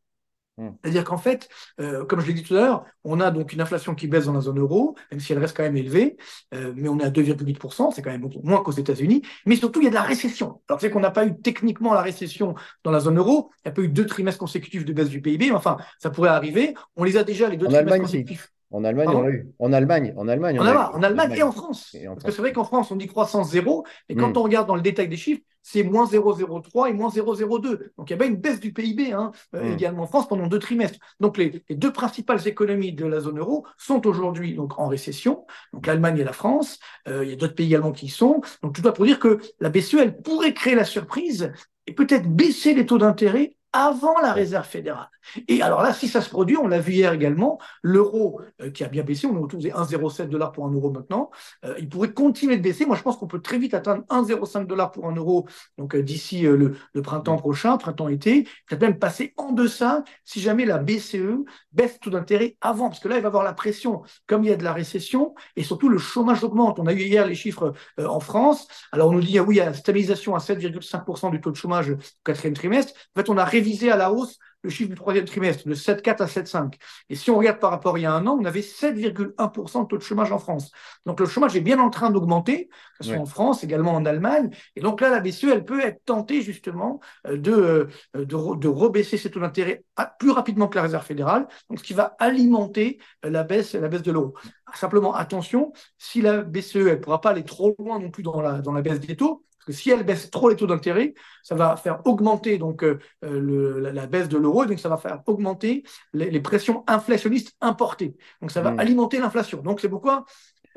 Hmm. 0.57 0.71
C'est-à-dire 0.83 1.03
qu'en 1.05 1.17
fait, 1.17 1.49
euh, 1.79 2.05
comme 2.05 2.19
je 2.19 2.27
l'ai 2.27 2.33
dit 2.33 2.43
tout 2.43 2.55
à 2.55 2.57
l'heure, 2.57 2.85
on 3.03 3.19
a 3.19 3.31
donc 3.31 3.53
une 3.53 3.61
inflation 3.61 3.95
qui 3.95 4.07
baisse 4.07 4.25
dans 4.25 4.33
la 4.33 4.41
zone 4.41 4.59
euro, 4.59 4.95
même 5.09 5.19
si 5.19 5.31
elle 5.31 5.39
reste 5.39 5.55
quand 5.55 5.63
même 5.63 5.77
élevée, 5.77 6.17
euh, 6.53 6.73
mais 6.75 6.89
on 6.89 6.99
est 6.99 7.03
à 7.03 7.09
2,8%, 7.09 7.91
c'est 7.91 8.01
quand 8.01 8.11
même 8.11 8.27
moins 8.43 8.61
qu'aux 8.61 8.71
États-Unis. 8.71 9.21
Mais 9.45 9.55
surtout, 9.55 9.81
il 9.81 9.85
y 9.85 9.87
a 9.87 9.91
de 9.91 9.95
la 9.95 10.01
récession. 10.01 10.61
Alors, 10.67 10.81
c'est 10.81 10.89
qu'on 10.89 10.99
n'a 10.99 11.11
pas 11.11 11.25
eu 11.25 11.39
techniquement 11.39 11.93
la 11.93 12.01
récession 12.01 12.55
dans 12.83 12.91
la 12.91 12.99
zone 12.99 13.17
euro, 13.17 13.51
il 13.57 13.67
n'y 13.67 13.71
a 13.71 13.73
pas 13.73 13.81
eu 13.81 13.87
deux 13.87 14.05
trimestres 14.05 14.39
consécutifs 14.39 14.85
de 14.85 14.93
baisse 14.93 15.09
du 15.09 15.21
PIB, 15.21 15.47
mais 15.47 15.55
enfin, 15.55 15.77
ça 15.99 16.09
pourrait 16.09 16.29
arriver. 16.29 16.73
On 16.95 17.03
les 17.03 17.17
a 17.17 17.23
déjà, 17.23 17.47
les 17.47 17.57
deux 17.57 17.67
trimestres 17.67 18.01
consécutifs. 18.01 18.51
En 18.71 18.85
Allemagne, 18.85 19.09
on 19.09 19.21
l'a 19.21 19.29
eu. 19.29 19.51
En 19.59 19.73
Allemagne, 19.73 20.13
en 20.15 20.27
Allemagne, 20.29 20.57
on, 20.59 20.65
a, 20.65 20.91
en 20.93 21.03
Allemagne 21.03 21.33
et 21.35 21.43
en 21.43 21.51
France. 21.51 21.95
Parce 22.05 22.23
que 22.23 22.31
c'est 22.31 22.41
vrai 22.41 22.53
qu'en 22.53 22.63
France, 22.63 22.89
on 22.91 22.95
dit 22.95 23.07
croissance 23.07 23.51
zéro, 23.51 23.85
et 24.07 24.15
quand 24.15 24.29
hmm. 24.29 24.37
on 24.37 24.43
regarde 24.43 24.67
dans 24.67 24.75
le 24.75 24.81
détail 24.81 25.09
des 25.09 25.17
chiffres, 25.17 25.41
c'est 25.61 25.83
moins 25.83 26.05
0,03 26.05 26.89
et 26.89 26.93
moins 26.93 27.09
0,02. 27.09 27.91
Donc 27.97 28.09
il 28.09 28.11
y 28.11 28.13
a 28.13 28.15
bien 28.15 28.27
une 28.27 28.37
baisse 28.37 28.59
du 28.59 28.71
PIB 28.71 29.11
hein, 29.11 29.31
euh, 29.55 29.63
hmm. 29.63 29.73
également 29.73 30.03
en 30.03 30.07
France 30.07 30.27
pendant 30.27 30.47
deux 30.47 30.59
trimestres. 30.59 30.99
Donc 31.19 31.37
les, 31.37 31.63
deux 31.69 31.91
principales 31.91 32.47
économies 32.47 32.93
de 32.93 33.05
la 33.05 33.19
zone 33.19 33.39
euro 33.39 33.65
sont 33.77 34.07
aujourd'hui 34.07 34.55
donc 34.55 34.79
en 34.79 34.87
récession. 34.87 35.45
Donc 35.73 35.85
l'Allemagne 35.85 36.17
et 36.19 36.23
la 36.23 36.33
France. 36.33 36.79
Euh, 37.07 37.23
il 37.23 37.29
y 37.29 37.33
a 37.33 37.35
d'autres 37.35 37.55
pays 37.55 37.67
également 37.67 37.91
qui 37.91 38.05
y 38.05 38.09
sont. 38.09 38.41
Donc 38.63 38.73
tout 38.73 38.81
ça 38.81 38.91
pour 38.93 39.05
dire 39.05 39.19
que 39.19 39.39
la 39.59 39.69
BCE 39.69 39.95
elle 39.95 40.21
pourrait 40.21 40.53
créer 40.53 40.75
la 40.75 40.85
surprise 40.85 41.51
et 41.87 41.93
peut-être 41.93 42.27
baisser 42.27 42.73
les 42.73 42.85
taux 42.85 42.97
d'intérêt 42.97 43.55
avant 43.73 44.19
la 44.21 44.33
réserve 44.33 44.65
fédérale. 44.65 45.09
Et 45.47 45.61
alors 45.61 45.81
là, 45.81 45.93
si 45.93 46.07
ça 46.07 46.21
se 46.21 46.29
produit, 46.29 46.57
on 46.57 46.67
l'a 46.67 46.79
vu 46.79 46.93
hier 46.93 47.13
également, 47.13 47.59
l'euro 47.83 48.41
euh, 48.61 48.69
qui 48.71 48.83
a 48.83 48.87
bien 48.87 49.03
baissé, 49.03 49.27
on 49.27 49.35
est 49.35 49.41
autour 49.41 49.59
des 49.59 49.71
1,07 49.71 50.27
dollars 50.27 50.51
pour 50.51 50.65
un 50.65 50.71
euro 50.71 50.91
maintenant, 50.91 51.29
euh, 51.65 51.75
il 51.79 51.87
pourrait 51.87 52.11
continuer 52.13 52.57
de 52.57 52.61
baisser. 52.61 52.85
Moi, 52.85 52.95
je 52.95 53.01
pense 53.01 53.17
qu'on 53.17 53.27
peut 53.27 53.41
très 53.41 53.57
vite 53.57 53.73
atteindre 53.73 54.03
1,05 54.09 54.65
dollars 54.65 54.91
pour 54.91 55.07
un 55.07 55.15
euro 55.15 55.47
donc 55.77 55.95
euh, 55.95 56.03
d'ici 56.03 56.41
le, 56.41 56.75
printemps 57.01 57.37
prochain, 57.37 57.77
printemps-été, 57.77 58.43
peut-être 58.67 58.81
même 58.81 58.99
passer 58.99 59.33
en 59.37 59.51
deçà 59.51 60.03
si 60.25 60.41
jamais 60.41 60.65
la 60.65 60.77
BCE 60.77 61.45
baisse 61.71 61.99
tout 61.99 62.09
d'intérêt 62.09 62.57
avant, 62.61 62.89
parce 62.89 62.99
que 62.99 63.07
là, 63.07 63.17
il 63.17 63.21
va 63.21 63.27
avoir 63.27 63.43
la 63.43 63.53
pression, 63.53 64.01
comme 64.27 64.43
il 64.43 64.49
y 64.49 64.53
a 64.53 64.57
de 64.57 64.63
la 64.63 64.73
récession, 64.73 65.33
et 65.55 65.63
surtout 65.63 65.89
le 65.89 65.97
chômage 65.97 66.43
augmente. 66.43 66.79
On 66.79 66.87
a 66.87 66.93
eu 66.93 67.01
hier 67.01 67.25
les 67.25 67.35
chiffres 67.35 67.73
en 67.97 68.19
France. 68.19 68.67
Alors 68.91 69.09
on 69.09 69.13
nous 69.13 69.21
dit, 69.21 69.37
ah 69.37 69.43
oui, 69.43 69.55
il 69.55 69.57
y 69.59 69.61
a 69.61 69.67
une 69.67 69.73
stabilisation 69.73 70.35
à 70.35 70.39
7,5% 70.39 71.31
du 71.31 71.41
taux 71.41 71.51
de 71.51 71.55
chômage 71.55 71.91
au 71.91 71.97
quatrième 72.23 72.53
trimestre. 72.53 72.93
En 73.15 73.19
fait, 73.19 73.29
on 73.29 73.37
a 73.37 73.45
révisé 73.61 73.91
à 73.91 73.95
la 73.95 74.11
hausse 74.11 74.39
le 74.63 74.69
chiffre 74.69 74.89
du 74.89 74.95
troisième 74.95 75.25
trimestre 75.25 75.67
de 75.67 75.73
7,4 75.73 76.21
à 76.21 76.25
7,5. 76.25 76.73
Et 77.09 77.15
si 77.15 77.31
on 77.31 77.37
regarde 77.37 77.59
par 77.59 77.71
rapport 77.71 77.95
à 77.95 77.99
il 77.99 78.03
y 78.03 78.05
a 78.05 78.13
un 78.13 78.25
an, 78.27 78.37
on 78.39 78.45
avait 78.45 78.61
7,1% 78.61 79.83
de 79.83 79.87
taux 79.87 79.97
de 79.97 80.03
chômage 80.03 80.31
en 80.31 80.39
France. 80.39 80.71
Donc 81.05 81.19
le 81.19 81.25
chômage 81.25 81.55
est 81.55 81.61
bien 81.61 81.79
en 81.79 81.89
train 81.89 82.11
d'augmenter, 82.11 82.67
que 82.67 83.05
ce 83.05 83.11
soit 83.11 83.19
en 83.19 83.25
France, 83.25 83.63
également 83.63 83.93
en 83.93 84.05
Allemagne. 84.05 84.51
Et 84.75 84.81
donc 84.81 85.01
là, 85.01 85.09
la 85.09 85.19
BCE, 85.19 85.45
elle 85.45 85.65
peut 85.65 85.81
être 85.81 86.03
tentée 86.05 86.41
justement 86.41 86.99
euh, 87.27 87.37
de, 87.37 87.87
euh, 88.15 88.25
de, 88.25 88.55
de 88.55 88.67
rebaisser 88.67 89.17
ses 89.17 89.31
taux 89.31 89.39
d'intérêt 89.39 89.83
plus 90.19 90.31
rapidement 90.31 90.67
que 90.67 90.75
la 90.75 90.83
Réserve 90.83 91.05
fédérale, 91.05 91.47
donc 91.69 91.79
ce 91.79 91.83
qui 91.83 91.93
va 91.93 92.15
alimenter 92.19 92.99
la 93.23 93.43
baisse, 93.43 93.73
la 93.73 93.87
baisse 93.87 94.03
de 94.03 94.11
l'euro. 94.11 94.35
Simplement, 94.73 95.13
attention, 95.13 95.73
si 95.97 96.21
la 96.21 96.41
BCE, 96.41 96.75
elle 96.75 96.85
ne 96.85 96.95
pourra 96.95 97.21
pas 97.21 97.31
aller 97.31 97.43
trop 97.43 97.75
loin 97.77 97.99
non 97.99 98.09
plus 98.09 98.23
dans 98.23 98.41
la, 98.41 98.61
dans 98.61 98.71
la 98.71 98.81
baisse 98.81 98.99
des 98.99 99.15
taux, 99.15 99.43
parce 99.61 99.77
que 99.77 99.83
si 99.83 99.91
elle 99.91 100.03
baisse 100.03 100.31
trop 100.31 100.49
les 100.49 100.55
taux 100.55 100.65
d'intérêt, 100.65 101.13
ça 101.43 101.53
va 101.53 101.75
faire 101.75 102.01
augmenter 102.05 102.57
donc 102.57 102.83
euh, 102.83 102.97
le, 103.21 103.79
la, 103.79 104.07
baisse 104.07 104.27
de 104.27 104.37
l'euro, 104.37 104.63
et 104.63 104.67
donc 104.67 104.79
ça 104.79 104.89
va 104.89 104.97
faire 104.97 105.21
augmenter 105.27 105.83
les, 106.13 106.39
pressions 106.39 106.83
inflationnistes 106.87 107.55
importées. 107.61 108.15
Donc 108.41 108.49
ça 108.49 108.61
va 108.61 108.71
mmh. 108.71 108.79
alimenter 108.79 109.19
l'inflation. 109.19 109.61
Donc 109.61 109.79
c'est 109.79 109.89
pourquoi 109.89 110.25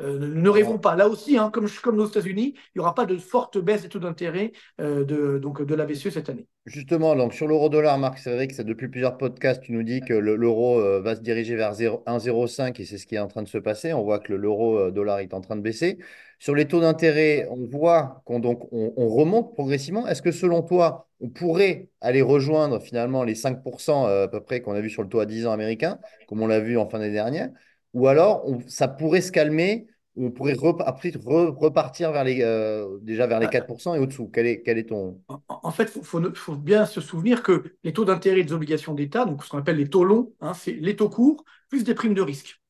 euh, 0.01 0.19
ne 0.19 0.49
rêvons 0.49 0.79
pas. 0.79 0.97
Là 0.97 1.09
aussi, 1.09 1.37
hein, 1.39 1.51
comme, 1.53 1.69
comme 1.83 1.99
aux 1.99 2.07
États-Unis, 2.07 2.55
il 2.57 2.79
n'y 2.79 2.81
aura 2.81 2.95
pas 2.95 3.07
de 3.07 3.17
forte 3.17 3.59
baisse 3.59 3.83
des 3.83 3.89
taux 3.89 3.99
d'intérêt 3.99 4.53
euh, 4.81 5.05
de, 5.05 5.39
donc, 5.39 5.63
de 5.63 5.75
la 5.75 5.87
BCE 5.87 6.11
cette 6.11 6.29
année. 6.29 6.47
Justement, 6.67 7.15
donc 7.15 7.35
sur 7.35 7.47
l'euro-dollar, 7.47 7.99
Marc, 7.99 8.19
c'est 8.19 8.35
vrai 8.35 8.49
que 8.49 8.63
depuis 8.63 8.89
plusieurs 8.89 9.19
podcasts, 9.19 9.63
tu 9.63 9.73
nous 9.73 9.83
dis 9.83 10.01
que 10.01 10.15
l'euro 10.15 10.81
euh, 10.81 11.01
va 11.01 11.15
se 11.15 11.21
diriger 11.21 11.57
vers 11.57 11.73
1,05 11.73 12.81
et 12.81 12.85
c'est 12.85 12.97
ce 12.97 13.07
qui 13.07 13.17
est 13.17 13.19
en 13.19 13.29
train 13.29 13.43
de 13.43 13.49
se 13.49 13.59
passer. 13.59 13.93
On 13.93 14.03
voit 14.03 14.19
que 14.19 14.33
l'euro-dollar 14.33 15.21
est 15.21 15.35
en 15.35 15.41
train 15.41 15.57
de 15.57 15.61
baisser. 15.61 15.99
Sur 16.39 16.55
les 16.55 16.67
taux 16.67 16.81
d'intérêt, 16.81 17.47
on 17.51 17.67
voit 17.67 18.23
qu'on 18.25 18.41
donc 18.41 18.67
on, 18.73 19.09
remonte 19.09 19.55
progressivement. 19.55 20.07
Est-ce 20.07 20.23
que 20.23 20.33
selon 20.33 20.63
toi, 20.63 21.09
on 21.21 21.29
pourrait 21.29 21.89
aller 22.01 22.23
rejoindre 22.23 22.81
finalement 22.81 23.25
les 23.25 23.35
5% 23.35 24.25
à 24.25 24.29
peu 24.29 24.41
près 24.41 24.61
qu'on 24.61 24.73
a 24.73 24.81
vu 24.81 24.91
sur 24.91 25.03
le 25.03 25.09
taux 25.09 25.21
à 25.21 25.27
10 25.27 25.47
ans 25.47 25.53
américain, 25.53 25.99
comme 26.29 26.43
on 26.43 26.47
l'a 26.47 26.61
vu 26.61 26.77
en 26.77 26.89
fin 26.89 26.99
d'année 26.99 27.13
dernière? 27.13 27.51
Ou 27.95 28.09
alors 28.09 28.45
ça 28.67 28.89
pourrait 28.89 29.23
se 29.23 29.33
calmer, 29.33 29.87
on 30.17 30.31
pourrait 30.31 30.55
repartir 30.55 32.13
vers 32.13 32.25
les, 32.25 32.43
euh, 32.43 32.99
déjà 33.03 33.27
vers 33.27 33.41
les 33.41 33.47
4% 33.47 33.91
bah, 33.91 33.97
et 33.97 34.01
au-dessous. 34.01 34.31
Quel 34.33 34.47
est, 34.47 34.63
quel 34.63 34.79
est 34.79 34.89
ton... 34.89 35.21
En, 35.49 35.71
fait, 35.71 35.93
il 35.97 36.05
faut, 36.05 36.57
bien 36.57 36.87
se 36.87 37.01
souvenir 37.01 37.43
que 37.43 37.77
les 37.83 37.93
taux 37.93 38.05
d'intérêt 38.05 38.45
des 38.45 38.53
obligations 38.53 38.95
d'État, 38.95 39.25
donc 39.25 39.45
ce 39.45 39.51
qu'on 39.51 39.59
appelle 39.59 39.77
les 39.77 39.89
taux 39.89 40.05
longs, 40.05 40.33
hein, 40.41 40.55
c'est 40.55 40.73
les 40.73 40.95
taux 40.97 41.09
courts 41.09 41.45
plus 41.69 41.85
des 41.85 41.95
primes 41.95 42.15
de 42.15 42.23
risque. 42.23 42.61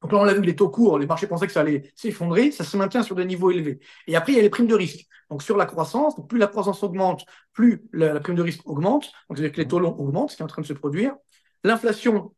Donc 0.00 0.12
là, 0.12 0.18
on 0.18 0.24
l'a 0.24 0.32
vu, 0.32 0.40
les 0.40 0.56
taux 0.56 0.70
courts, 0.70 0.98
les 0.98 1.06
marchés 1.06 1.26
pensaient 1.26 1.46
que 1.46 1.52
ça 1.52 1.60
allait 1.60 1.92
s'effondrer, 1.94 2.50
ça 2.50 2.64
se 2.64 2.76
maintient 2.78 3.02
sur 3.02 3.14
des 3.14 3.26
niveaux 3.26 3.50
élevés. 3.50 3.80
Et 4.06 4.16
après, 4.16 4.32
il 4.32 4.36
y 4.36 4.38
a 4.38 4.42
les 4.42 4.48
primes 4.48 4.66
de 4.66 4.74
risque. 4.74 5.06
Donc 5.28 5.42
sur 5.42 5.58
la 5.58 5.66
croissance, 5.66 6.14
plus 6.28 6.38
la 6.38 6.46
croissance 6.46 6.82
augmente, 6.82 7.24
plus 7.52 7.84
la, 7.92 8.14
la 8.14 8.20
prime 8.20 8.34
de 8.34 8.42
risque 8.42 8.66
augmente. 8.66 9.12
Donc 9.28 9.36
c'est-à-dire 9.36 9.52
que 9.52 9.60
les 9.60 9.68
taux 9.68 9.78
longs 9.78 9.94
augmentent, 9.98 10.30
ce 10.30 10.36
qui 10.36 10.42
est 10.42 10.44
en 10.44 10.48
train 10.48 10.62
de 10.62 10.66
se 10.66 10.72
produire. 10.72 11.14
L'inflation 11.62 12.32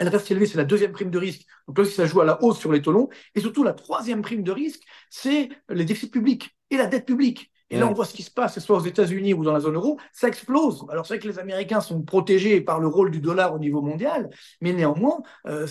elle 0.00 0.08
reste 0.08 0.30
élevée, 0.30 0.46
c'est 0.46 0.56
la 0.56 0.64
deuxième 0.64 0.92
prime 0.92 1.10
de 1.10 1.18
risque. 1.18 1.46
Donc 1.68 1.78
là 1.78 1.82
aussi, 1.82 1.92
ça 1.92 2.06
joue 2.06 2.22
à 2.22 2.24
la 2.24 2.42
hausse 2.42 2.58
sur 2.58 2.72
les 2.72 2.80
taux 2.80 2.90
longs. 2.90 3.10
Et 3.34 3.40
surtout, 3.40 3.62
la 3.62 3.74
troisième 3.74 4.22
prime 4.22 4.42
de 4.42 4.50
risque, 4.50 4.82
c'est 5.10 5.50
les 5.68 5.84
déficits 5.84 6.10
publics 6.10 6.56
et 6.70 6.78
la 6.78 6.86
dette 6.86 7.04
publique. 7.04 7.52
Et 7.70 7.78
là, 7.78 7.86
on 7.86 7.92
voit 7.92 8.04
ce 8.04 8.14
qui 8.14 8.24
se 8.24 8.30
passe, 8.32 8.58
soit 8.58 8.78
aux 8.78 8.84
États-Unis 8.84 9.32
ou 9.32 9.44
dans 9.44 9.52
la 9.52 9.60
zone 9.60 9.76
euro, 9.76 9.96
ça 10.12 10.26
explose. 10.26 10.84
Alors, 10.90 11.06
c'est 11.06 11.14
vrai 11.14 11.22
que 11.22 11.28
les 11.28 11.38
Américains 11.38 11.80
sont 11.80 12.02
protégés 12.02 12.60
par 12.60 12.80
le 12.80 12.88
rôle 12.88 13.12
du 13.12 13.20
dollar 13.20 13.54
au 13.54 13.60
niveau 13.60 13.80
mondial, 13.80 14.28
mais 14.60 14.72
néanmoins, 14.72 15.20
euh, 15.46 15.68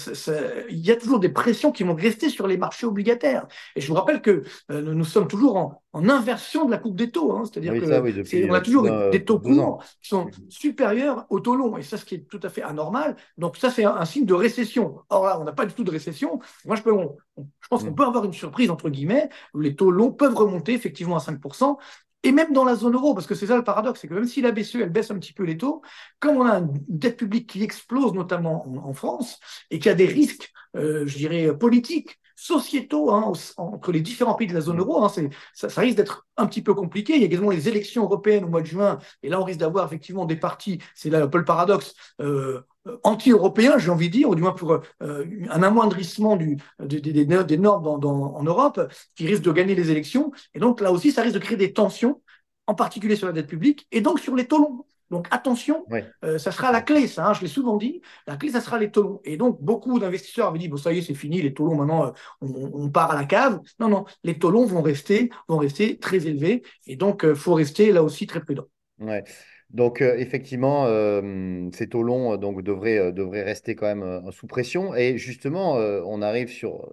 il 0.70 0.80
y 0.80 0.92
a 0.92 0.96
toujours 0.96 1.20
des 1.20 1.28
pressions 1.28 1.74
qui 1.74 1.84
vont 1.84 1.96
rester 1.96 2.30
sur 2.30 2.48
les 2.48 2.58
marchés 2.58 2.86
obligataires. 2.86 3.48
Et 3.76 3.82
je 3.82 3.88
vous 3.88 3.96
rappelle 3.96 4.22
que 4.22 4.44
euh, 4.72 4.82
nous 4.82 5.04
sommes 5.04 5.28
toujours 5.28 5.58
en, 5.58 5.84
inversion 5.94 6.66
de 6.66 6.72
la 6.72 6.78
coupe 6.78 6.96
des 6.96 7.10
taux. 7.10 7.34
Hein. 7.34 7.44
C'est-à-dire 7.46 7.74
qu'on 7.74 8.54
a 8.54 8.62
toujours 8.62 9.10
des 9.10 9.26
taux 9.26 9.40
courts 9.40 9.84
qui 10.02 10.10
sont 10.10 10.30
supérieurs 10.50 11.26
aux 11.30 11.40
taux 11.40 11.56
longs. 11.56 11.78
Et 11.78 11.84
ça, 11.84 11.98
ce 11.98 12.06
qui 12.06 12.16
est 12.16 12.30
tout 12.30 12.40
à 12.44 12.50
fait 12.50 12.62
anormal. 12.62 13.16
Donc, 13.38 13.58
ça, 13.58 13.72
c'est 13.72 13.86
un, 13.86 14.06
signe 14.06 14.26
de 14.26 14.34
récession. 14.34 15.00
Or 15.10 15.26
là, 15.26 15.40
on 15.40 15.44
n'a 15.44 15.54
pas 15.54 15.66
du 15.66 15.74
tout 15.74 15.84
de 15.84 15.92
récession. 15.92 16.40
Moi, 16.66 16.76
je, 16.76 16.84
peux, 16.84 16.92
je 17.38 17.68
pense 17.70 17.84
qu'on 17.84 17.92
mm. 17.92 17.96
peut 17.96 18.06
avoir 18.06 18.26
une 18.26 18.34
surprise, 18.34 18.70
entre 18.70 18.90
guillemets, 18.90 19.30
où 19.54 19.60
les 19.60 19.76
taux 19.76 19.92
longs 19.92 20.12
peuvent 20.12 20.36
remonter 20.36 20.74
effectivement 20.74 21.18
à 21.18 21.20
5%. 21.20 21.78
Et 22.24 22.32
même 22.32 22.52
dans 22.52 22.66
la 22.66 22.76
zone 22.76 22.96
euro, 22.96 23.14
parce 23.14 23.28
que 23.28 23.36
c'est 23.36 23.48
ça 23.48 23.56
le 23.56 23.64
paradoxe, 23.64 24.02
c'est 24.02 24.08
que 24.08 24.14
même 24.14 24.26
si 24.26 24.42
la 24.42 24.52
BCE, 24.52 24.76
elle 24.76 24.90
baisse 24.90 25.10
un 25.10 25.18
petit 25.20 25.32
peu 25.34 25.44
les 25.44 25.58
taux, 25.58 25.82
comme 26.20 26.38
on 26.38 26.46
a 26.46 26.58
une 26.58 26.74
dette 26.90 27.18
publique 27.18 27.48
qui 27.48 27.64
explose, 27.64 28.14
notamment 28.14 28.68
en, 28.86 28.94
France, 28.94 29.40
et 29.72 29.80
qui 29.80 29.88
a 29.88 29.96
des 29.96 30.06
risques, 30.06 30.52
euh, 30.76 31.08
je 31.08 31.18
dirais, 31.18 31.58
politiques, 31.58 32.20
sociétaux 32.36 33.12
hein, 33.12 33.34
entre 33.58 33.92
les 33.92 34.00
différents 34.00 34.36
pays 34.36 34.48
de 34.48 34.54
la 34.54 34.62
zone 34.62 34.80
euro, 34.80 35.04
hein, 35.04 35.10
ça, 35.54 35.70
ça, 35.70 35.82
risque 35.82 35.98
d'être 35.98 36.26
un 36.38 36.46
petit 36.48 36.62
peu 36.62 36.74
compliqué. 36.74 37.16
Il 37.16 37.20
y 37.20 37.24
a 37.24 37.26
également 37.26 37.50
les 37.50 37.68
élections 37.68 38.04
européennes 38.04 38.46
au 38.46 38.48
mois 38.48 38.62
de 38.62 38.66
juin, 38.66 38.98
et 39.24 39.30
là 39.30 39.42
on 39.42 39.44
risque 39.44 39.60
d'avoir 39.60 39.86
effectivement 39.86 40.26
des 40.26 40.38
partis, 40.38 40.80
c'est 40.96 41.10
là 41.10 41.24
un 41.24 41.28
peu 41.28 41.38
le 41.38 41.46
paradoxe, 41.46 41.96
euh, 42.22 42.62
anti-européen, 43.04 43.78
j'ai 43.78 43.90
envie 43.90 44.10
de 44.10 44.14
dire, 44.14 44.30
ou 44.30 44.36
du 44.36 44.42
moins 44.42 44.54
pour 44.54 44.72
euh, 44.72 45.26
un 45.50 45.64
amoindrissement 45.64 46.36
du, 46.36 46.58
des, 46.80 47.00
des, 47.00 47.58
normes 47.58 48.00
dans, 48.00 48.36
en 48.36 48.44
Europe, 48.44 48.82
qui 49.16 49.28
risque 49.28 49.44
de 49.44 49.52
gagner 49.52 49.76
les 49.76 49.92
élections. 49.92 50.32
Et 50.54 50.60
donc 50.60 50.82
là 50.82 50.92
aussi, 50.92 51.12
ça 51.12 51.22
risque 51.22 51.36
de 51.36 51.40
créer 51.40 51.58
des 51.58 51.74
tensions 51.74 52.22
en 52.68 52.76
particulier 52.76 53.16
sur 53.16 53.26
la 53.26 53.34
dette 53.34 53.48
publique, 53.48 53.88
et 53.92 54.00
donc 54.00 54.20
sur 54.20 54.36
les 54.36 54.46
taux 54.46 54.60
longs. 54.60 54.86
Donc 55.10 55.28
attention, 55.32 55.86
euh, 56.24 56.38
ça 56.38 56.52
sera 56.52 56.72
la 56.72 56.82
clé, 56.82 57.08
ça, 57.08 57.28
hein, 57.28 57.34
je 57.34 57.42
l'ai 57.42 57.48
souvent 57.48 57.78
dit, 57.78 58.00
la 58.28 58.38
clé, 58.38 58.52
ça 58.52 58.62
sera 58.62 58.78
les 58.78 58.92
taux 58.92 59.02
longs. 59.02 59.22
Et 59.24 59.38
donc 59.38 59.60
beaucoup 59.60 59.98
d'investisseurs 59.98 60.48
avaient 60.48 60.60
dit, 60.60 60.68
bon 60.68 60.78
ça 60.78 60.94
y 60.94 61.00
est, 61.00 61.02
c'est 61.02 61.16
fini, 61.16 61.42
les 61.42 61.52
taux 61.52 61.66
longs, 61.66 61.76
maintenant, 61.76 62.06
euh, 62.06 62.12
on, 62.42 62.90
part 62.90 63.10
à 63.10 63.16
la 63.16 63.26
cave. 63.26 63.60
Non, 63.80 63.90
non, 63.90 64.06
les 64.24 64.38
taux 64.38 64.52
longs 64.52 64.68
vont 64.68 64.84
rester, 64.84 65.32
vont 65.48 65.58
rester 65.58 65.98
très 65.98 66.28
élevés, 66.28 66.62
et 66.86 66.96
donc 66.96 67.22
il 67.28 67.34
faut 67.34 67.56
rester 67.56 67.92
là 67.92 68.04
aussi 68.04 68.28
très 68.28 68.42
prudent. 68.42 68.66
Ouais. 69.00 69.24
Donc, 69.72 70.02
euh, 70.02 70.16
effectivement, 70.18 70.86
euh, 70.88 71.70
ces 71.74 71.88
taux 71.88 72.02
longs 72.02 72.38
donc, 72.38 72.64
devraient, 72.64 72.98
euh, 72.98 73.12
devraient 73.12 73.44
rester 73.44 73.76
quand 73.76 73.86
même 73.96 74.32
sous 74.32 74.48
pression. 74.48 74.96
Et 74.96 75.18
justement, 75.18 75.76
on 75.76 76.22
arrive 76.22 76.50
sur 76.50 76.90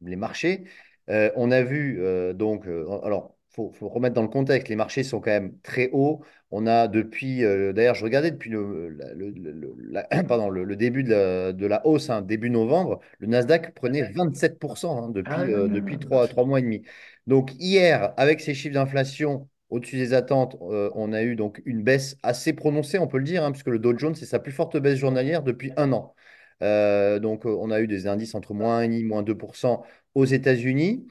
les 0.00 0.16
marchés. 0.16 0.64
on 1.08 1.50
a 1.50 1.62
vu, 1.62 2.00
donc, 2.34 2.66
alors, 3.02 3.36
il 3.50 3.54
faut, 3.54 3.72
faut, 3.72 3.88
remettre 3.88 4.14
dans 4.14 4.22
le 4.22 4.28
contexte, 4.28 4.68
les 4.68 4.76
marchés 4.76 5.02
sont 5.02 5.20
quand 5.20 5.30
même 5.30 5.58
très 5.62 5.90
hauts. 5.92 6.22
On 6.52 6.66
a 6.66 6.86
depuis, 6.88 7.40
d'ailleurs, 7.40 7.96
je 7.96 8.04
regardais 8.04 8.30
depuis 8.30 8.50
le, 8.50 8.88
le, 8.88 10.22
pardon, 10.28 10.48
le, 10.50 10.76
début 10.76 11.02
de 11.02 11.10
la, 11.10 11.52
de 11.52 11.66
la 11.66 11.84
hausse, 11.86 12.10
hein, 12.10 12.22
début 12.22 12.50
novembre, 12.50 13.00
le 13.18 13.26
Nasdaq 13.26 13.74
prenait 13.74 14.02
27% 14.02 15.04
hein, 15.04 15.08
depuis, 15.10 15.32
ah 15.34 15.44
depuis 15.44 15.98
3, 15.98 16.28
3 16.28 16.44
mois 16.44 16.60
et 16.60 16.62
demi. 16.62 16.82
Donc, 17.26 17.52
hier, 17.58 18.14
avec 18.16 18.40
ces 18.40 18.54
chiffres 18.54 18.74
d'inflation, 18.74 19.48
au-dessus 19.70 19.96
des 19.96 20.14
attentes, 20.14 20.56
euh, 20.62 20.90
on 20.94 21.12
a 21.12 21.22
eu 21.22 21.36
donc 21.36 21.62
une 21.64 21.82
baisse 21.82 22.16
assez 22.22 22.52
prononcée, 22.52 22.98
on 22.98 23.06
peut 23.06 23.18
le 23.18 23.24
dire, 23.24 23.44
hein, 23.44 23.52
puisque 23.52 23.68
le 23.68 23.78
Dow 23.78 23.96
Jones, 23.96 24.14
c'est 24.14 24.26
sa 24.26 24.38
plus 24.40 24.52
forte 24.52 24.76
baisse 24.76 24.98
journalière 24.98 25.42
depuis 25.42 25.72
un 25.76 25.92
an. 25.92 26.14
Euh, 26.62 27.18
donc, 27.18 27.46
euh, 27.46 27.56
on 27.60 27.70
a 27.70 27.80
eu 27.80 27.86
des 27.86 28.06
indices 28.06 28.34
entre 28.34 28.52
moins 28.54 28.80
1,5 28.82 29.06
moins 29.06 29.22
2% 29.22 29.82
aux 30.14 30.24
États-Unis. 30.24 31.06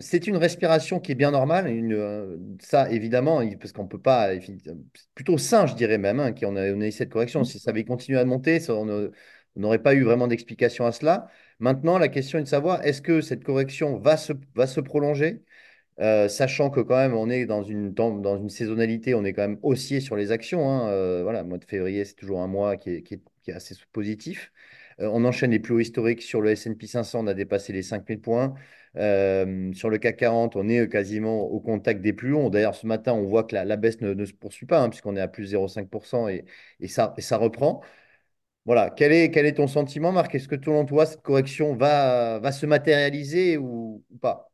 c'est 0.00 0.26
une 0.26 0.36
respiration 0.36 1.00
qui 1.00 1.12
est 1.12 1.14
bien 1.14 1.30
normale. 1.30 1.66
ça, 2.60 2.90
évidemment, 2.90 3.42
parce 3.58 3.72
qu'on 3.72 3.84
ne 3.84 3.88
peut 3.88 4.00
pas. 4.00 4.30
Plutôt 5.14 5.38
sain, 5.38 5.66
je 5.66 5.74
dirais 5.74 5.98
même, 5.98 6.20
hein, 6.20 6.32
qu'on 6.32 6.56
a, 6.56 6.72
on 6.72 6.80
a 6.80 6.86
eu 6.86 6.92
cette 6.92 7.10
correction. 7.10 7.44
Si 7.44 7.58
ça 7.58 7.70
avait 7.70 7.84
continué 7.84 8.18
à 8.18 8.24
monter, 8.24 8.60
on 8.68 9.10
n'aurait 9.56 9.82
pas 9.82 9.94
eu 9.94 10.02
vraiment 10.02 10.26
d'explication 10.28 10.86
à 10.86 10.92
cela. 10.92 11.28
Maintenant, 11.60 11.98
la 11.98 12.08
question 12.08 12.38
est 12.38 12.42
de 12.42 12.48
savoir 12.48 12.84
est-ce 12.84 13.02
que 13.02 13.20
cette 13.20 13.44
correction 13.44 13.98
va 13.98 14.16
se, 14.16 14.32
va 14.54 14.66
se 14.66 14.80
prolonger? 14.80 15.42
Euh, 16.00 16.28
sachant 16.28 16.70
que 16.70 16.80
quand 16.80 16.96
même 16.96 17.14
on 17.14 17.30
est 17.30 17.46
dans 17.46 17.62
une, 17.62 17.92
dans 17.92 18.48
saisonnalité, 18.48 19.14
on 19.14 19.24
est 19.24 19.32
quand 19.32 19.42
même 19.42 19.58
haussier 19.62 20.00
sur 20.00 20.16
les 20.16 20.32
actions. 20.32 20.68
Hein. 20.68 20.88
Euh, 20.90 21.22
voilà, 21.22 21.42
le 21.42 21.48
mois 21.48 21.58
de 21.58 21.64
février, 21.64 22.04
c'est 22.04 22.14
toujours 22.14 22.40
un 22.40 22.48
mois 22.48 22.76
qui 22.76 22.90
est, 22.90 23.52
assez 23.52 23.74
positif. 23.92 24.52
Euh, 25.00 25.08
on 25.12 25.24
enchaîne 25.24 25.50
les 25.50 25.60
plus 25.60 25.74
hauts 25.74 25.80
historiques 25.80 26.22
sur 26.22 26.40
le 26.40 26.50
S&P 26.50 26.86
500, 26.86 27.24
on 27.24 27.26
a 27.26 27.34
dépassé 27.34 27.72
les 27.72 27.82
5000 27.82 28.20
points. 28.20 28.54
sur 28.94 29.90
le 29.90 29.98
CAC 29.98 30.16
40, 30.16 30.56
on 30.56 30.68
est 30.68 30.88
quasiment 30.88 31.42
au 31.42 31.60
contact 31.60 32.00
des 32.00 32.12
plus 32.12 32.32
hauts. 32.34 32.50
D'ailleurs, 32.50 32.74
ce 32.74 32.86
matin, 32.86 33.12
on 33.12 33.24
voit 33.24 33.44
que 33.44 33.54
la, 33.54 33.76
baisse 33.76 34.00
ne, 34.00 34.24
se 34.24 34.32
poursuit 34.32 34.66
pas, 34.66 34.80
hein, 34.80 34.88
puisqu'on 34.88 35.16
est 35.16 35.20
à 35.20 35.28
plus 35.28 35.52
0,5% 35.52 36.28
et, 36.28 36.44
ça, 36.88 37.36
reprend. 37.36 37.82
Voilà, 38.66 38.90
quel 38.90 39.12
est, 39.12 39.54
ton 39.54 39.66
sentiment, 39.68 40.12
Marc? 40.12 40.34
Est-ce 40.34 40.48
que, 40.48 40.56
selon 40.62 40.86
toi, 40.86 41.06
cette 41.06 41.22
correction 41.22 41.74
va 41.76 42.52
se 42.52 42.66
matérialiser 42.66 43.58
ou 43.58 44.04
pas? 44.20 44.53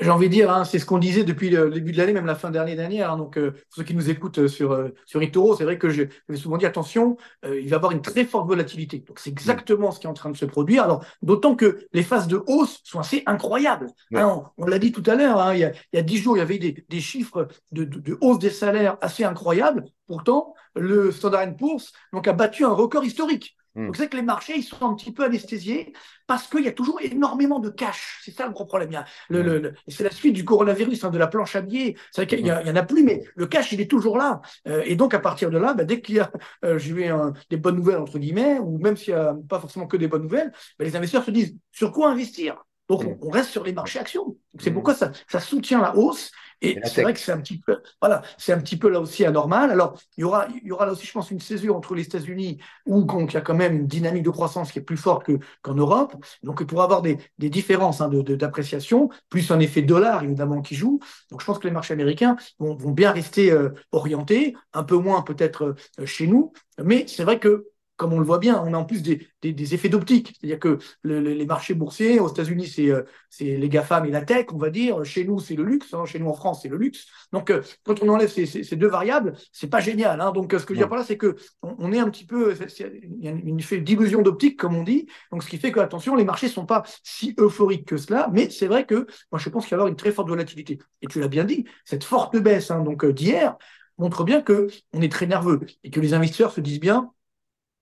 J'ai 0.00 0.10
envie 0.10 0.28
de 0.28 0.32
dire, 0.32 0.50
hein, 0.50 0.64
c'est 0.64 0.78
ce 0.78 0.86
qu'on 0.86 0.98
disait 0.98 1.22
depuis 1.22 1.50
le 1.50 1.70
début 1.70 1.92
de 1.92 1.98
l'année, 1.98 2.12
même 2.12 2.26
la 2.26 2.34
fin 2.34 2.50
d'année 2.50 2.74
dernière. 2.74 3.12
Hein. 3.12 3.16
donc, 3.16 3.38
euh, 3.38 3.52
pour 3.52 3.76
ceux 3.76 3.84
qui 3.84 3.94
nous 3.94 4.10
écoutent 4.10 4.38
euh, 4.38 4.48
sur, 4.48 4.72
euh, 4.72 4.88
sur 5.06 5.22
Itoro, 5.22 5.56
c'est 5.56 5.64
vrai 5.64 5.78
que 5.78 5.88
je 5.88 6.04
vais 6.28 6.36
souvent 6.36 6.56
dit 6.56 6.66
attention, 6.66 7.16
il 7.44 7.68
va 7.68 7.70
y 7.70 7.74
avoir 7.74 7.92
une 7.92 8.02
très 8.02 8.24
forte 8.24 8.48
volatilité. 8.48 9.04
Donc, 9.06 9.18
c'est 9.20 9.30
exactement 9.30 9.92
ce 9.92 10.00
qui 10.00 10.06
est 10.06 10.10
en 10.10 10.14
train 10.14 10.30
de 10.30 10.36
se 10.36 10.44
produire. 10.44 10.82
Alors, 10.82 11.04
d'autant 11.22 11.54
que 11.54 11.86
les 11.92 12.02
phases 12.02 12.26
de 12.26 12.42
hausse 12.46 12.80
sont 12.84 12.98
assez 12.98 13.22
incroyables. 13.26 13.88
Hein, 14.14 14.42
on, 14.56 14.66
l'a 14.66 14.78
dit 14.78 14.92
tout 14.92 15.02
à 15.06 15.14
l'heure, 15.14 15.54
il, 15.54 15.60
y 15.60 15.98
a 15.98 16.02
dix 16.02 16.18
jours, 16.18 16.36
il 16.36 16.40
y 16.40 16.42
avait 16.42 16.58
des, 16.58 16.84
des 16.88 17.00
chiffres 17.00 17.48
de, 17.70 17.84
de, 17.84 18.18
hausse 18.20 18.38
des 18.38 18.50
salaires 18.50 18.96
assez 19.00 19.24
incroyables. 19.24 19.84
Pourtant, 20.06 20.54
le 20.74 21.12
Standard 21.12 21.54
Poor's 21.56 21.92
donc, 22.12 22.26
a 22.26 22.32
battu 22.32 22.64
un 22.64 22.72
record 22.72 23.04
historique. 23.04 23.56
Hmm. 23.76 23.86
Donc, 23.86 23.96
c'est 23.96 24.08
que 24.08 24.16
les 24.16 24.22
marchés, 24.22 24.54
ils 24.56 24.62
sont 24.62 24.90
un 24.90 24.94
petit 24.94 25.12
peu 25.12 25.22
anesthésiés 25.24 25.92
parce 26.26 26.48
qu'il 26.48 26.64
y 26.64 26.68
a 26.68 26.72
toujours 26.72 26.98
énormément 27.02 27.60
de 27.60 27.68
cash. 27.68 28.20
C'est 28.24 28.30
ça 28.32 28.46
le 28.46 28.52
gros 28.52 28.64
problème. 28.64 29.04
Le, 29.28 29.74
c'est 29.86 30.02
la 30.02 30.10
suite 30.10 30.34
du 30.34 30.44
coronavirus, 30.44 31.04
hein, 31.04 31.10
de 31.10 31.18
la 31.18 31.26
planche 31.26 31.54
à 31.56 31.60
billets. 31.60 31.94
C'est 32.10 32.22
vrai 32.22 32.26
qu'il 32.26 32.46
y, 32.46 32.50
en 32.50 32.76
a 32.76 32.82
plus, 32.82 33.02
mais 33.02 33.22
le 33.34 33.46
cash, 33.46 33.72
il 33.72 33.80
est 33.82 33.90
toujours 33.90 34.16
là. 34.16 34.40
Euh, 34.66 34.82
et 34.86 34.96
donc, 34.96 35.12
à 35.12 35.20
partir 35.20 35.50
de 35.50 35.58
là, 35.58 35.74
bah, 35.74 35.84
dès 35.84 36.00
qu'il 36.00 36.16
y 36.16 36.20
a, 36.20 36.32
euh, 36.64 37.30
des 37.50 37.58
bonnes 37.58 37.76
nouvelles, 37.76 37.98
entre 37.98 38.18
guillemets, 38.18 38.58
ou 38.58 38.78
même 38.78 38.96
s'il 38.96 39.14
n'y 39.14 39.20
a 39.20 39.36
pas 39.48 39.60
forcément 39.60 39.86
que 39.86 39.98
des 39.98 40.08
bonnes 40.08 40.22
nouvelles, 40.22 40.52
bah, 40.78 40.84
les 40.86 40.96
investisseurs 40.96 41.24
se 41.24 41.30
disent 41.30 41.56
sur 41.70 41.92
quoi 41.92 42.10
investir? 42.10 42.65
Donc, 42.88 43.24
on 43.24 43.30
reste 43.30 43.50
sur 43.50 43.64
les 43.64 43.72
marchés 43.72 43.98
actions. 43.98 44.36
C'est 44.58 44.70
hmm. 44.70 44.74
pourquoi 44.74 44.94
ça, 44.94 45.12
ça 45.28 45.40
soutient 45.40 45.80
la 45.80 45.96
hausse 45.96 46.30
et 46.62 46.78
c'est 46.84 47.02
vrai 47.02 47.12
que 47.12 47.20
c'est 47.20 47.32
un 47.32 47.40
petit 47.40 47.58
peu, 47.58 47.82
voilà, 48.00 48.22
c'est 48.38 48.52
un 48.52 48.58
petit 48.58 48.78
peu 48.78 48.88
là 48.88 49.00
aussi 49.00 49.24
anormal. 49.26 49.70
Alors, 49.70 49.98
il 50.16 50.22
y 50.22 50.24
aura, 50.24 50.48
il 50.48 50.66
y 50.66 50.72
aura 50.72 50.86
là 50.86 50.92
aussi, 50.92 51.06
je 51.06 51.12
pense, 51.12 51.30
une 51.30 51.40
césure 51.40 51.76
entre 51.76 51.94
les 51.94 52.04
États-Unis 52.04 52.58
où 52.86 53.06
il 53.20 53.32
y 53.32 53.36
a 53.36 53.42
quand 53.42 53.54
même 53.54 53.76
une 53.76 53.86
dynamique 53.86 54.22
de 54.22 54.30
croissance 54.30 54.72
qui 54.72 54.78
est 54.78 54.82
plus 54.82 54.96
forte 54.96 55.30
qu'en 55.60 55.74
Europe. 55.74 56.14
Donc, 56.42 56.58
il 56.60 56.66
pourra 56.66 56.84
avoir 56.84 57.02
des, 57.02 57.18
des 57.38 57.50
différences 57.50 58.00
hein, 58.00 58.08
d'appréciation, 58.08 59.10
plus 59.28 59.50
un 59.50 59.60
effet 59.60 59.82
dollar 59.82 60.24
évidemment 60.24 60.62
qui 60.62 60.74
joue. 60.74 60.98
Donc, 61.30 61.42
je 61.42 61.46
pense 61.46 61.58
que 61.58 61.66
les 61.66 61.74
marchés 61.74 61.92
américains 61.92 62.36
vont, 62.58 62.74
vont 62.74 62.92
bien 62.92 63.12
rester 63.12 63.50
euh, 63.50 63.70
orientés, 63.92 64.56
un 64.72 64.82
peu 64.82 64.96
moins 64.96 65.20
peut-être 65.20 65.76
euh, 65.98 66.06
chez 66.06 66.26
nous, 66.26 66.52
mais 66.82 67.04
c'est 67.06 67.24
vrai 67.24 67.38
que 67.38 67.68
comme 67.96 68.12
on 68.12 68.18
le 68.18 68.24
voit 68.24 68.38
bien, 68.38 68.62
on 68.64 68.74
a 68.74 68.76
en 68.76 68.84
plus 68.84 69.02
des, 69.02 69.26
effets 69.42 69.88
d'optique. 69.88 70.34
C'est-à-dire 70.38 70.58
que 70.58 70.78
les 71.04 71.46
marchés 71.46 71.74
boursiers, 71.74 72.20
aux 72.20 72.28
États-Unis, 72.28 72.72
euh, 72.78 73.02
c'est 73.30 73.56
les 73.56 73.68
GAFAM 73.68 74.04
et 74.06 74.10
la 74.10 74.22
tech, 74.22 74.46
on 74.52 74.58
va 74.58 74.70
dire. 74.70 75.04
Chez 75.04 75.24
nous, 75.24 75.40
c'est 75.40 75.54
le 75.54 75.64
luxe. 75.64 75.94
Hein. 75.94 76.04
Chez 76.04 76.18
nous, 76.18 76.28
en 76.28 76.34
France, 76.34 76.60
c'est 76.62 76.68
le 76.68 76.76
luxe. 76.76 77.06
Donc, 77.32 77.50
euh, 77.50 77.62
quand 77.84 78.02
on 78.02 78.08
enlève 78.08 78.30
ces, 78.30 78.76
deux 78.76 78.88
variables, 78.88 79.34
c'est 79.52 79.68
pas 79.68 79.80
génial. 79.80 80.20
Hein. 80.20 80.32
Donc, 80.32 80.52
euh, 80.52 80.58
ce 80.58 80.66
que 80.66 80.74
je 80.74 80.78
veux 80.78 80.84
dire 80.84 80.88
par 80.88 80.98
là, 80.98 81.04
c'est 81.04 81.16
que 81.16 81.36
on, 81.62 81.92
est 81.92 81.98
un 81.98 82.10
petit 82.10 82.26
peu. 82.26 82.54
Il 82.78 83.24
y 83.24 83.28
a 83.28 83.30
une 83.30 83.58
effet 83.58 83.80
d'illusion 83.80 84.22
d'optique, 84.22 84.58
comme 84.58 84.76
on 84.76 84.82
dit. 84.82 85.06
Donc, 85.32 85.42
ce 85.42 85.48
qui 85.48 85.58
fait 85.58 85.72
que, 85.72 85.80
attention, 85.80 86.16
les 86.16 86.24
marchés 86.24 86.48
sont 86.48 86.66
pas 86.66 86.82
si 87.02 87.34
euphoriques 87.38 87.86
que 87.86 87.96
cela. 87.96 88.28
Mais 88.32 88.50
c'est 88.50 88.66
vrai 88.66 88.84
que 88.84 89.06
moi, 89.32 89.38
je 89.38 89.48
pense 89.48 89.64
qu'il 89.64 89.70
va 89.70 89.76
y 89.76 89.80
avoir 89.80 89.88
une 89.88 89.96
très 89.96 90.12
forte 90.12 90.28
volatilité. 90.28 90.78
Et 91.02 91.06
tu 91.06 91.20
l'as 91.20 91.28
bien 91.28 91.44
dit, 91.44 91.64
cette 91.84 92.04
forte 92.04 92.36
baisse 92.36 92.70
hein, 92.70 92.80
donc 92.80 93.06
d'hier 93.06 93.56
montre 93.98 94.24
bien 94.24 94.42
que 94.42 94.68
on 94.92 95.00
est 95.00 95.10
très 95.10 95.26
nerveux 95.26 95.60
et 95.84 95.90
que 95.90 96.00
les 96.00 96.12
investisseurs 96.12 96.52
se 96.52 96.60
disent 96.60 96.80
bien 96.80 97.12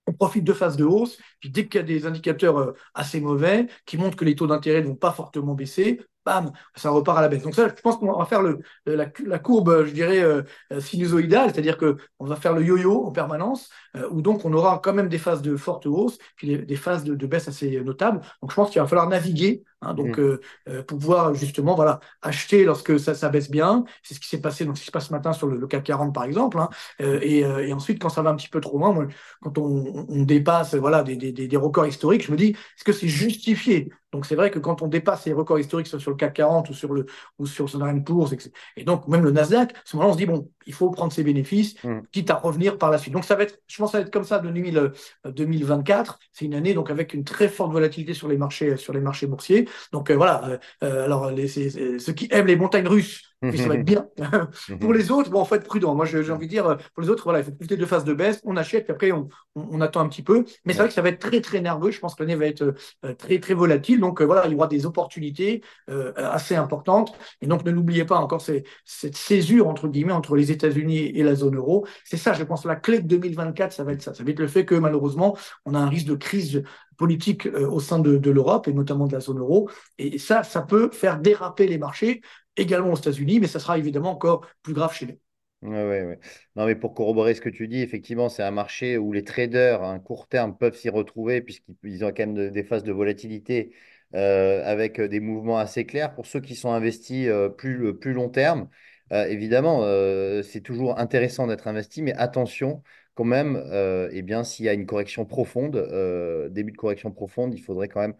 on 0.06 0.12
profite 0.12 0.44
de 0.44 0.52
phases 0.52 0.76
de 0.76 0.84
hausse, 0.84 1.18
puis 1.40 1.50
dès 1.50 1.66
qu'il 1.66 1.76
y 1.80 1.84
a 1.84 1.86
des 1.86 2.06
indicateurs 2.06 2.58
euh, 2.58 2.72
assez 2.94 3.20
mauvais 3.20 3.66
qui 3.86 3.96
montrent 3.96 4.16
que 4.16 4.24
les 4.24 4.34
taux 4.36 4.46
d'intérêt 4.46 4.82
ne 4.82 4.88
vont 4.88 4.96
pas 4.96 5.12
fortement 5.12 5.54
baisser, 5.54 6.00
bam, 6.24 6.52
ça 6.74 6.90
repart 6.90 7.18
à 7.18 7.22
la 7.22 7.28
baisse. 7.28 7.42
Donc 7.42 7.54
ça, 7.54 7.68
je 7.68 7.80
pense 7.80 7.96
qu'on 7.96 8.18
va 8.18 8.24
faire 8.24 8.42
le, 8.42 8.60
la, 8.86 9.38
courbe, 9.38 9.84
je 9.86 9.92
dirais, 9.92 10.22
euh, 10.22 10.42
sinusoïdale, 10.78 11.50
c'est-à-dire 11.52 11.78
qu'on 11.78 12.24
va 12.24 12.36
faire 12.36 12.54
le 12.54 12.62
yo-yo 12.62 13.04
en 13.06 13.12
permanence, 13.12 13.70
euh, 13.96 14.08
où 14.10 14.22
donc 14.22 14.44
on 14.44 14.52
aura 14.52 14.80
quand 14.82 14.94
même 14.94 15.08
des 15.08 15.18
phases 15.18 15.42
de 15.42 15.56
forte 15.56 15.86
hausse, 15.86 16.18
puis 16.36 16.58
des, 16.58 16.76
phases 16.76 17.04
de, 17.04 17.26
baisse 17.26 17.48
assez 17.48 17.80
notables. 17.82 18.20
Donc 18.40 18.50
je 18.50 18.56
pense 18.56 18.70
qu'il 18.70 18.80
va 18.80 18.86
falloir 18.86 19.08
naviguer, 19.08 19.64
hein, 19.82 19.94
donc 19.94 20.18
mm. 20.18 20.38
euh, 20.68 20.82
pour 20.84 20.98
pouvoir 20.98 21.34
justement 21.34 21.74
voilà 21.74 22.00
acheter 22.22 22.64
lorsque 22.64 22.98
ça, 22.98 23.14
ça 23.14 23.28
baisse 23.28 23.50
bien. 23.50 23.84
C'est 24.02 24.14
ce 24.14 24.20
qui 24.20 24.28
s'est 24.28 24.40
passé, 24.40 24.64
donc 24.64 24.76
ce 24.76 24.82
qui 24.82 24.86
se 24.86 24.92
passe 24.92 25.08
ce 25.08 25.12
matin 25.12 25.32
sur 25.32 25.46
le, 25.46 25.66
CAC 25.66 25.84
40 25.84 26.14
par 26.14 26.24
exemple, 26.24 26.58
hein, 26.58 26.68
et, 26.98 27.40
et, 27.40 27.72
ensuite 27.72 28.00
quand 28.00 28.08
ça 28.08 28.22
va 28.22 28.30
un 28.30 28.36
petit 28.36 28.48
peu 28.48 28.60
trop 28.60 28.78
loin, 28.78 28.92
moi, 28.92 29.06
quand 29.42 29.58
on, 29.58 30.06
on, 30.08 30.22
dépasse 30.22 30.74
voilà 30.74 31.02
des, 31.02 31.16
des, 31.16 31.32
des 31.32 31.56
records 31.56 31.86
historiques, 31.86 32.24
je 32.24 32.32
me 32.32 32.36
dis 32.36 32.50
est-ce 32.50 32.84
que 32.84 32.92
c'est 32.92 33.08
justifié 33.08 33.90
donc 34.14 34.26
c'est 34.26 34.36
vrai 34.36 34.52
que 34.52 34.60
quand 34.60 34.80
on 34.80 34.86
dépasse 34.86 35.26
les 35.26 35.32
records 35.32 35.58
historiques 35.58 35.88
sur 35.88 36.10
le 36.10 36.16
CAC 36.16 36.34
40 36.34 36.70
ou 36.70 36.72
sur 36.72 36.94
le 36.94 37.06
ou 37.40 37.46
sur 37.46 37.68
Standard 37.68 37.96
Poor's, 38.04 38.32
et 38.76 38.84
donc 38.84 39.08
même 39.08 39.24
le 39.24 39.32
Nasdaq, 39.32 39.72
à 39.72 39.80
ce 39.84 39.96
moment-là, 39.96 40.10
on 40.10 40.14
se 40.14 40.18
dit 40.18 40.26
bon, 40.26 40.48
il 40.66 40.72
faut 40.72 40.88
prendre 40.90 41.12
ses 41.12 41.24
bénéfices, 41.24 41.74
mm. 41.82 42.02
quitte 42.12 42.30
à 42.30 42.36
revenir 42.36 42.78
par 42.78 42.92
la 42.92 42.98
suite. 42.98 43.12
Donc 43.12 43.24
ça 43.24 43.34
va 43.34 43.42
être, 43.42 43.58
je 43.66 43.76
pense, 43.76 43.90
ça 43.90 43.98
va 43.98 44.04
être 44.04 44.12
comme 44.12 44.22
ça 44.22 44.38
de 44.38 44.50
2024. 44.50 46.12
Euh, 46.12 46.24
c'est 46.32 46.44
une 46.44 46.54
année 46.54 46.74
donc 46.74 46.90
avec 46.90 47.12
une 47.12 47.24
très 47.24 47.48
forte 47.48 47.72
volatilité 47.72 48.14
sur 48.14 48.28
les 48.28 48.36
marchés 48.36 48.76
sur 48.76 48.92
les 48.92 49.00
marchés 49.00 49.26
boursiers. 49.26 49.68
Donc 49.90 50.10
euh, 50.10 50.14
voilà. 50.14 50.60
Euh, 50.84 51.04
alors 51.04 51.32
les, 51.32 51.48
ceux 51.48 52.12
qui 52.12 52.28
aiment 52.30 52.46
les 52.46 52.56
montagnes 52.56 52.86
russes 52.86 53.33
puis 53.50 53.58
ça 53.58 53.68
va 53.68 53.74
être 53.74 53.84
bien. 53.84 54.08
pour 54.80 54.92
les 54.92 55.10
autres, 55.10 55.30
bon, 55.30 55.42
il 55.44 55.46
faut 55.46 55.54
être 55.54 55.66
prudent. 55.66 55.94
Moi, 55.94 56.06
j'ai 56.06 56.30
envie 56.30 56.46
de 56.46 56.50
dire, 56.50 56.76
pour 56.94 57.02
les 57.02 57.08
autres, 57.08 57.24
voilà, 57.24 57.40
il 57.40 57.44
faut 57.44 57.52
profiter 57.52 57.76
de 57.76 57.86
phase 57.86 58.04
de 58.04 58.14
baisse, 58.14 58.40
on 58.44 58.56
achète, 58.56 58.84
puis 58.84 58.92
après, 58.92 59.12
on, 59.12 59.28
on, 59.54 59.80
attend 59.80 60.00
un 60.00 60.08
petit 60.08 60.22
peu. 60.22 60.44
Mais 60.64 60.72
c'est 60.72 60.80
vrai 60.80 60.88
que 60.88 60.94
ça 60.94 61.02
va 61.02 61.08
être 61.08 61.20
très, 61.20 61.40
très 61.40 61.60
nerveux. 61.60 61.90
Je 61.90 62.00
pense 62.00 62.14
que 62.14 62.22
l'année 62.22 62.36
va 62.36 62.46
être 62.46 62.74
euh, 63.04 63.14
très, 63.14 63.38
très 63.38 63.54
volatile. 63.54 64.00
Donc, 64.00 64.20
euh, 64.20 64.24
voilà, 64.24 64.46
il 64.46 64.52
y 64.52 64.54
aura 64.54 64.66
des 64.66 64.86
opportunités 64.86 65.62
euh, 65.90 66.12
assez 66.16 66.56
importantes. 66.56 67.12
Et 67.40 67.46
donc, 67.46 67.64
ne 67.64 67.70
n'oubliez 67.70 68.04
pas 68.04 68.16
encore 68.16 68.42
cette 68.42 69.16
césure, 69.16 69.68
entre 69.68 69.88
guillemets, 69.88 70.12
entre 70.12 70.36
les 70.36 70.50
États-Unis 70.50 70.98
et 70.98 71.22
la 71.22 71.34
zone 71.34 71.56
euro. 71.56 71.86
C'est 72.04 72.16
ça, 72.16 72.32
je 72.32 72.44
pense, 72.44 72.64
la 72.64 72.76
clé 72.76 73.00
de 73.00 73.06
2024, 73.06 73.72
ça 73.72 73.84
va 73.84 73.92
être 73.92 74.02
ça. 74.02 74.14
Ça 74.14 74.24
va 74.24 74.30
être 74.30 74.40
le 74.40 74.48
fait 74.48 74.64
que, 74.64 74.74
malheureusement, 74.74 75.36
on 75.64 75.74
a 75.74 75.78
un 75.78 75.88
risque 75.88 76.06
de 76.06 76.16
crise 76.16 76.62
politique 76.96 77.46
au 77.46 77.80
sein 77.80 77.98
de, 77.98 78.18
de 78.18 78.30
l'Europe 78.30 78.68
et 78.68 78.72
notamment 78.72 79.08
de 79.08 79.12
la 79.12 79.20
zone 79.20 79.40
euro. 79.40 79.68
Et 79.98 80.18
ça, 80.18 80.44
ça 80.44 80.62
peut 80.62 80.90
faire 80.92 81.18
déraper 81.18 81.66
les 81.66 81.78
marchés 81.78 82.22
également 82.56 82.92
aux 82.92 82.96
États-Unis, 82.96 83.40
mais 83.40 83.46
ça 83.48 83.60
sera 83.60 83.78
évidemment 83.78 84.10
encore 84.12 84.46
plus 84.62 84.74
grave 84.74 84.94
chez 84.94 85.06
nous. 85.06 85.18
Oui, 85.62 85.70
ouais, 85.70 86.18
Non, 86.56 86.66
mais 86.66 86.74
pour 86.76 86.92
corroborer 86.94 87.34
ce 87.34 87.40
que 87.40 87.48
tu 87.48 87.68
dis, 87.68 87.80
effectivement, 87.80 88.28
c'est 88.28 88.42
un 88.42 88.50
marché 88.50 88.98
où 88.98 89.12
les 89.14 89.24
traders 89.24 89.82
à 89.82 89.98
court 89.98 90.28
terme 90.28 90.54
peuvent 90.58 90.76
s'y 90.76 90.90
retrouver 90.90 91.40
puisqu'ils 91.40 92.04
ont 92.04 92.08
quand 92.08 92.26
même 92.26 92.50
des 92.50 92.62
phases 92.64 92.84
de 92.84 92.92
volatilité 92.92 93.74
euh, 94.14 94.62
avec 94.66 95.00
des 95.00 95.20
mouvements 95.20 95.56
assez 95.56 95.86
clairs. 95.86 96.14
Pour 96.14 96.26
ceux 96.26 96.40
qui 96.40 96.54
sont 96.54 96.70
investis 96.72 97.28
euh, 97.28 97.48
plus, 97.48 97.98
plus 97.98 98.12
long 98.12 98.28
terme, 98.28 98.68
Euh, 99.12 99.26
évidemment, 99.26 99.82
euh, 99.84 100.42
c'est 100.42 100.62
toujours 100.62 100.98
intéressant 100.98 101.46
d'être 101.46 101.68
investi, 101.68 102.00
mais 102.02 102.14
attention 102.14 102.82
quand 103.14 103.24
même, 103.24 103.54
euh, 103.56 104.08
eh 104.12 104.22
bien, 104.22 104.44
s'il 104.44 104.64
y 104.64 104.68
a 104.68 104.72
une 104.72 104.86
correction 104.86 105.26
profonde, 105.26 105.76
euh, 105.76 106.48
début 106.48 106.72
de 106.72 106.76
correction 106.78 107.12
profonde, 107.12 107.52
il 107.54 107.60
faudrait 107.62 107.88
quand 107.88 108.00
même 108.00 108.14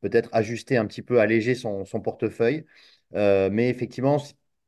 peut-être 0.00 0.30
ajuster 0.32 0.78
un 0.78 0.86
petit 0.86 1.02
peu, 1.02 1.20
alléger 1.20 1.54
son 1.54 1.84
portefeuille. 2.02 2.64
Euh, 3.14 3.50
mais 3.50 3.68
effectivement, 3.68 4.18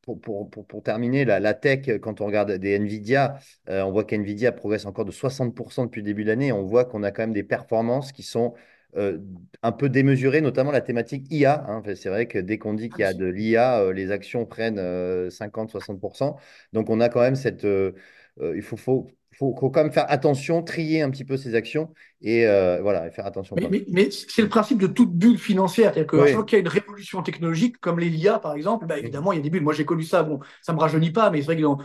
pour, 0.02 0.20
pour, 0.20 0.50
pour, 0.50 0.82
terminer, 0.82 1.24
la, 1.24 1.40
la, 1.40 1.54
tech, 1.54 1.88
quand 2.00 2.20
on 2.20 2.26
regarde 2.26 2.50
des 2.52 2.74
Nvidia, 2.74 3.38
euh, 3.68 3.82
on 3.82 3.92
voit 3.92 4.04
qu'Nvidia 4.04 4.52
progresse 4.52 4.84
encore 4.84 5.04
de 5.04 5.12
60% 5.12 5.84
depuis 5.84 6.00
le 6.00 6.06
début 6.06 6.24
de 6.24 6.28
l'année. 6.28 6.52
On 6.52 6.64
voit 6.64 6.84
qu'on 6.84 7.02
a 7.04 7.12
quand 7.12 7.22
même 7.22 7.32
des 7.32 7.44
performances 7.44 8.12
qui 8.12 8.22
sont 8.24 8.54
euh, 8.96 9.18
un 9.62 9.72
peu 9.72 9.88
démesurées, 9.88 10.40
notamment 10.40 10.72
la 10.72 10.80
thématique 10.80 11.26
IA. 11.30 11.64
Hein. 11.68 11.82
C'est 11.94 12.08
vrai 12.08 12.26
que 12.26 12.38
dès 12.38 12.58
qu'on 12.58 12.74
dit 12.74 12.88
qu'il 12.90 13.00
y 13.00 13.04
a 13.04 13.14
de 13.14 13.26
l'IA, 13.26 13.80
euh, 13.80 13.92
les 13.92 14.10
actions 14.10 14.44
prennent 14.44 14.80
50-60%. 15.30 16.36
Donc 16.72 16.90
on 16.90 17.00
a 17.00 17.08
quand 17.08 17.20
même 17.20 17.36
cette... 17.36 17.64
il 17.64 18.62
faut, 18.62 18.76
faut 18.76 19.08
faut, 19.42 19.56
faut, 19.58 19.70
quand 19.70 19.82
même 19.82 19.92
faire 19.92 20.06
attention, 20.08 20.62
trier 20.62 21.02
un 21.02 21.10
petit 21.10 21.24
peu 21.24 21.36
ses 21.36 21.54
actions 21.56 21.92
et 22.22 22.46
euh, 22.46 22.78
voilà, 22.80 23.10
faire 23.10 23.26
attention. 23.26 23.56
Mais, 23.58 23.68
mais, 23.68 23.84
mais 23.88 24.08
c'est 24.10 24.42
le 24.42 24.48
principe 24.48 24.78
de 24.78 24.86
toute 24.86 25.12
bulle 25.12 25.38
financière. 25.38 25.92
C'est-à-dire 25.92 26.06
que 26.06 26.16
oui. 26.16 26.32
chaque 26.32 26.46
qu'il 26.46 26.56
y 26.56 26.60
a 26.60 26.60
une 26.60 26.68
révolution 26.68 27.22
technologique, 27.22 27.78
comme 27.80 27.98
les 27.98 28.08
l'IA 28.08 28.38
par 28.38 28.54
exemple, 28.54 28.86
bah, 28.86 28.98
évidemment, 28.98 29.32
il 29.32 29.36
y 29.36 29.38
a 29.40 29.42
des 29.42 29.50
bulles. 29.50 29.62
Moi, 29.62 29.72
j'ai 29.72 29.84
connu 29.84 30.04
ça. 30.04 30.22
Bon, 30.22 30.38
ça 30.62 30.72
me 30.72 30.78
rajeunit 30.78 31.10
pas, 31.10 31.30
mais 31.30 31.38
c'est 31.38 31.46
vrai 31.46 31.56
que 31.56 31.62
dans 31.62 31.78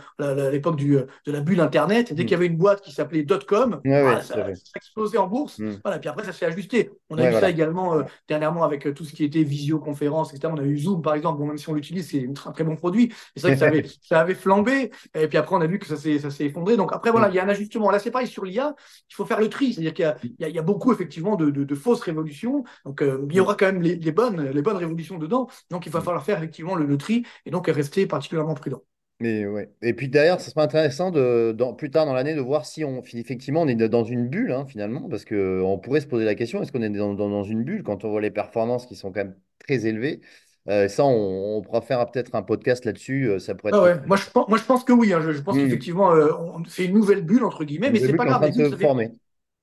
l'époque 0.50 0.76
de 0.76 1.08
la 1.26 1.40
bulle 1.40 1.60
Internet, 1.60 2.14
dès 2.14 2.22
mm. 2.22 2.26
qu'il 2.26 2.30
y 2.30 2.34
avait 2.34 2.46
une 2.46 2.56
boîte 2.56 2.82
qui 2.82 2.92
s'appelait 2.92 3.26
.com, 3.46 3.80
ouais, 3.84 4.02
bah, 4.04 4.22
ça, 4.22 4.34
ça 4.34 4.72
explosait 4.76 5.18
en 5.18 5.26
bourse. 5.26 5.58
Mm. 5.58 5.80
Voilà, 5.82 5.98
puis 5.98 6.08
après, 6.08 6.24
ça 6.24 6.32
s'est 6.32 6.46
ajusté. 6.46 6.90
On 7.10 7.18
a 7.18 7.22
vu 7.22 7.30
voilà. 7.30 7.40
ça 7.40 7.50
également 7.50 7.96
euh, 7.96 8.02
dernièrement 8.28 8.62
avec 8.62 8.86
euh, 8.86 8.94
tout 8.94 9.04
ce 9.04 9.12
qui 9.14 9.24
était 9.24 9.42
visioconférence, 9.42 10.32
etc. 10.32 10.52
On 10.54 10.58
a 10.58 10.64
eu 10.64 10.78
Zoom, 10.78 11.02
par 11.02 11.14
exemple. 11.14 11.40
Bon, 11.40 11.46
même 11.46 11.58
si 11.58 11.68
on 11.68 11.74
l'utilise, 11.74 12.08
c'est 12.10 12.28
un 12.46 12.52
très 12.52 12.64
bon 12.64 12.76
produit. 12.76 13.12
C'est 13.34 13.42
vrai 13.42 13.52
que 13.54 13.58
ça 13.58 13.66
avait, 13.66 13.84
ça 14.02 14.20
avait 14.20 14.34
flambé. 14.34 14.92
Et 15.18 15.26
puis 15.26 15.36
après, 15.36 15.56
on 15.56 15.60
a 15.60 15.66
vu 15.66 15.80
que 15.80 15.86
ça 15.86 15.96
s'est 15.96 16.44
effondré. 16.44 16.76
Donc 16.76 16.92
après, 16.92 17.10
voilà, 17.10 17.28
il 17.28 17.34
y 17.34 17.40
a 17.40 17.47
un 17.48 17.52
ajustement. 17.52 17.90
Là, 17.90 17.98
c'est 17.98 18.10
pareil 18.10 18.28
sur 18.28 18.44
l'IA. 18.44 18.74
Il 19.10 19.14
faut 19.14 19.24
faire 19.24 19.40
le 19.40 19.48
tri. 19.48 19.72
C'est-à-dire 19.72 19.94
qu'il 19.94 20.34
y, 20.38 20.44
y, 20.44 20.52
y 20.52 20.58
a 20.58 20.62
beaucoup, 20.62 20.92
effectivement, 20.92 21.36
de, 21.36 21.50
de, 21.50 21.64
de, 21.64 21.74
fausses 21.74 22.02
révolutions. 22.02 22.64
Donc, 22.84 23.02
euh, 23.02 23.26
il 23.30 23.36
y 23.36 23.40
aura 23.40 23.54
quand 23.54 23.66
même 23.66 23.82
les, 23.82 23.96
les, 23.96 24.12
bonnes, 24.12 24.50
les 24.50 24.62
bonnes 24.62 24.76
révolutions 24.76 25.18
dedans. 25.18 25.48
Donc, 25.70 25.86
il 25.86 25.92
va 25.92 26.00
falloir 26.00 26.24
faire 26.24 26.38
effectivement 26.38 26.74
le, 26.74 26.86
le 26.86 26.98
tri 26.98 27.24
et 27.46 27.50
donc 27.50 27.66
rester 27.68 28.06
particulièrement 28.06 28.54
prudent. 28.54 28.82
Mais 29.20 29.46
ouais. 29.46 29.72
Et 29.82 29.94
puis 29.94 30.08
d'ailleurs, 30.08 30.40
ça 30.40 30.50
sera 30.50 30.62
intéressant 30.62 31.10
de, 31.10 31.52
dans, 31.56 31.74
plus 31.74 31.90
tard 31.90 32.06
dans 32.06 32.12
l'année 32.12 32.36
de 32.36 32.40
voir 32.40 32.64
si 32.64 32.84
on 32.84 33.02
effectivement 33.02 33.62
on 33.62 33.68
est 33.68 33.74
dans 33.74 34.04
une 34.04 34.28
bulle 34.28 34.52
hein, 34.52 34.64
finalement, 34.64 35.08
parce 35.08 35.24
que 35.24 35.60
on 35.64 35.76
pourrait 35.78 36.00
se 36.00 36.06
poser 36.06 36.24
la 36.24 36.36
question 36.36 36.62
est-ce 36.62 36.70
qu'on 36.70 36.82
est 36.82 36.90
dans, 36.90 37.14
dans, 37.14 37.28
dans, 37.28 37.42
une 37.42 37.64
bulle 37.64 37.82
quand 37.82 38.04
on 38.04 38.10
voit 38.10 38.20
les 38.20 38.30
performances 38.30 38.86
qui 38.86 38.94
sont 38.94 39.10
quand 39.10 39.24
même 39.24 39.36
très 39.58 39.86
élevées? 39.86 40.20
Euh, 40.68 40.88
ça, 40.88 41.04
on, 41.04 41.58
on, 41.58 41.62
pourra 41.62 41.80
faire 41.80 42.04
peut-être 42.10 42.34
un 42.34 42.42
podcast 42.42 42.84
là-dessus. 42.84 43.32
Ça 43.38 43.54
pourrait 43.54 43.70
être... 43.70 43.78
ah 43.78 43.82
ouais. 43.82 44.00
moi, 44.06 44.16
je 44.16 44.30
pense, 44.30 44.48
moi, 44.48 44.58
je 44.58 44.64
pense 44.64 44.84
que 44.84 44.92
oui. 44.92 45.12
Hein. 45.12 45.20
Je, 45.22 45.32
je, 45.32 45.40
pense 45.40 45.56
mmh. 45.56 45.64
qu'effectivement, 45.64 46.12
euh, 46.12 46.30
c'est 46.68 46.84
une 46.84 46.94
nouvelle 46.94 47.22
bulle 47.22 47.44
entre 47.44 47.64
guillemets, 47.64 47.90
mais 47.90 48.00
c'est 48.00 48.14
pas 48.14 48.24
grave. 48.24 48.52
Se 48.52 48.76
former 48.76 49.12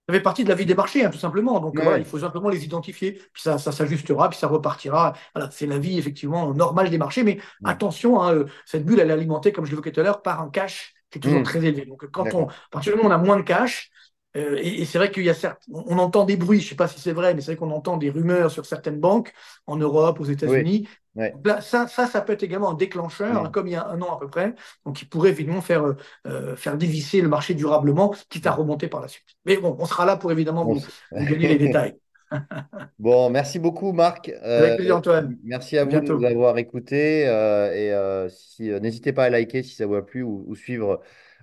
ça 0.07 0.13
fait 0.13 0.21
partie 0.21 0.43
de 0.43 0.49
la 0.49 0.55
vie 0.55 0.65
des 0.65 0.75
marchés, 0.75 1.03
hein, 1.03 1.09
tout 1.09 1.17
simplement. 1.17 1.59
Donc 1.59 1.79
voilà, 1.79 1.97
il 1.97 2.05
faut 2.05 2.19
simplement 2.19 2.49
les 2.49 2.63
identifier, 2.63 3.13
puis 3.33 3.41
ça, 3.41 3.57
ça 3.57 3.71
s'ajustera, 3.71 4.29
puis 4.29 4.37
ça 4.37 4.47
repartira. 4.47 5.13
Voilà, 5.33 5.49
c'est 5.51 5.65
la 5.65 5.79
vie 5.79 5.97
effectivement 5.97 6.53
normale 6.53 6.91
des 6.91 6.99
marchés, 6.99 7.23
mais 7.23 7.37
ouais. 7.37 7.71
attention, 7.71 8.21
hein, 8.21 8.45
cette 8.65 8.85
bulle, 8.85 8.99
elle 8.99 9.09
est 9.09 9.13
alimentée, 9.13 9.51
comme 9.51 9.65
je 9.65 9.71
l'évoquais 9.71 9.91
tout 9.91 10.01
à 10.01 10.03
l'heure, 10.03 10.21
par 10.21 10.41
un 10.41 10.49
cash 10.49 10.93
qui 11.09 11.17
est 11.17 11.21
toujours 11.21 11.39
mmh. 11.39 11.43
très 11.43 11.65
élevé. 11.65 11.85
Donc 11.85 12.05
quand 12.11 12.31
on, 12.35 12.47
à 12.47 12.53
partir 12.69 12.93
du 12.93 12.97
moment 13.01 13.09
où 13.09 13.17
on 13.17 13.19
a 13.19 13.23
moins 13.23 13.37
de 13.37 13.41
cash, 13.41 13.89
euh, 14.35 14.57
et, 14.61 14.81
et 14.81 14.85
c'est 14.85 14.97
vrai 14.97 15.11
qu'il 15.11 15.23
y 15.23 15.29
a 15.29 15.33
certes, 15.33 15.63
on, 15.71 15.97
entend 15.97 16.25
des 16.25 16.35
bruits, 16.35 16.59
je 16.59 16.65
ne 16.65 16.69
sais 16.69 16.75
pas 16.75 16.87
si 16.87 16.99
c'est 16.99 17.13
vrai, 17.13 17.33
mais 17.33 17.41
c'est 17.41 17.51
vrai 17.51 17.57
qu'on 17.57 17.71
entend 17.71 17.97
des 17.97 18.09
rumeurs 18.09 18.51
sur 18.51 18.65
certaines 18.65 18.99
banques 18.99 19.33
en 19.67 19.77
Europe, 19.77 20.19
aux 20.19 20.25
États-Unis. 20.25 20.87
Oui. 20.87 20.89
Ouais. 21.15 21.33
Là, 21.45 21.61
ça, 21.61 21.87
ça, 21.87 22.07
ça 22.07 22.21
peut 22.21 22.33
être 22.33 22.43
également 22.43 22.71
un 22.71 22.73
déclencheur, 22.73 23.41
ouais. 23.41 23.47
hein, 23.47 23.49
comme 23.49 23.67
il 23.67 23.73
y 23.73 23.77
a 23.77 23.87
un 23.87 24.01
an 24.01 24.17
à 24.17 24.19
peu 24.19 24.27
près, 24.27 24.53
donc 24.85 24.97
qui 24.97 25.05
pourrait 25.05 25.29
évidemment 25.29 25.61
faire, 25.61 25.95
euh, 26.27 26.55
faire 26.57 26.77
dévisser 26.77 27.21
le 27.21 27.29
marché 27.29 27.53
durablement, 27.53 28.13
quitte 28.29 28.47
à 28.47 28.51
remonter 28.51 28.89
par 28.89 29.01
la 29.01 29.07
suite. 29.07 29.27
Mais 29.45 29.55
bon, 29.55 29.77
on 29.79 29.85
sera 29.85 30.05
là 30.05 30.17
pour 30.17 30.31
évidemment 30.31 30.65
vous, 30.65 30.81
vous 31.11 31.25
donner 31.25 31.47
les 31.47 31.57
détails. 31.57 31.95
bon, 32.99 33.29
merci 33.29 33.59
beaucoup 33.59 33.91
Marc. 33.91 34.29
Euh, 34.29 34.59
Avec 34.59 34.75
plaisir 34.77 34.97
Antoine. 34.97 35.37
Merci 35.43 35.77
à, 35.77 35.81
à 35.81 35.83
vous 35.83 35.91
bientôt. 35.91 36.13
de 36.15 36.19
nous 36.19 36.25
avoir 36.25 36.57
écoutés 36.57 37.27
euh, 37.27 37.73
et 37.73 37.93
euh, 37.93 38.29
si, 38.29 38.69
n'hésitez 38.81 39.13
pas 39.13 39.25
à 39.25 39.29
liker 39.29 39.63
si 39.63 39.75
ça 39.75 39.85
vous 39.85 39.95
a 39.95 40.05
plu 40.05 40.23
ou, 40.23 40.43
ou 40.47 40.55
suivre 40.55 41.01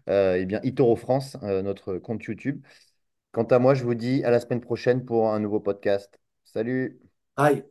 eh 0.09 0.45
bien 0.47 0.61
Itoro 0.65 0.97
France, 0.97 1.37
notre 1.43 1.99
compte 1.99 2.25
YouTube. 2.25 2.61
Quant 3.33 3.45
à 3.45 3.59
moi, 3.59 3.75
je 3.75 3.85
vous 3.85 3.95
dis 3.95 4.23
à 4.25 4.31
la 4.31 4.41
semaine 4.41 4.61
prochaine 4.61 5.05
pour 5.05 5.31
un 5.33 5.41
nouveau 5.41 5.61
podcast. 5.61 6.19
Salut. 6.45 7.01
Bye. 7.37 7.65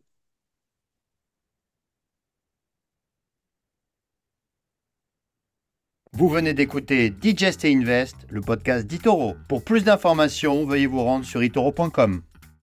Vous 6.14 6.28
venez 6.28 6.54
d'écouter 6.54 7.10
Digest 7.10 7.64
et 7.64 7.74
Invest, 7.74 8.16
le 8.30 8.42
podcast 8.42 8.86
d'Itoro. 8.86 9.36
Pour 9.48 9.64
plus 9.64 9.84
d'informations, 9.84 10.66
veuillez 10.66 10.88
vous 10.88 11.04
rendre 11.04 11.26
sur 11.26 11.42
itoro.com. 11.44 12.22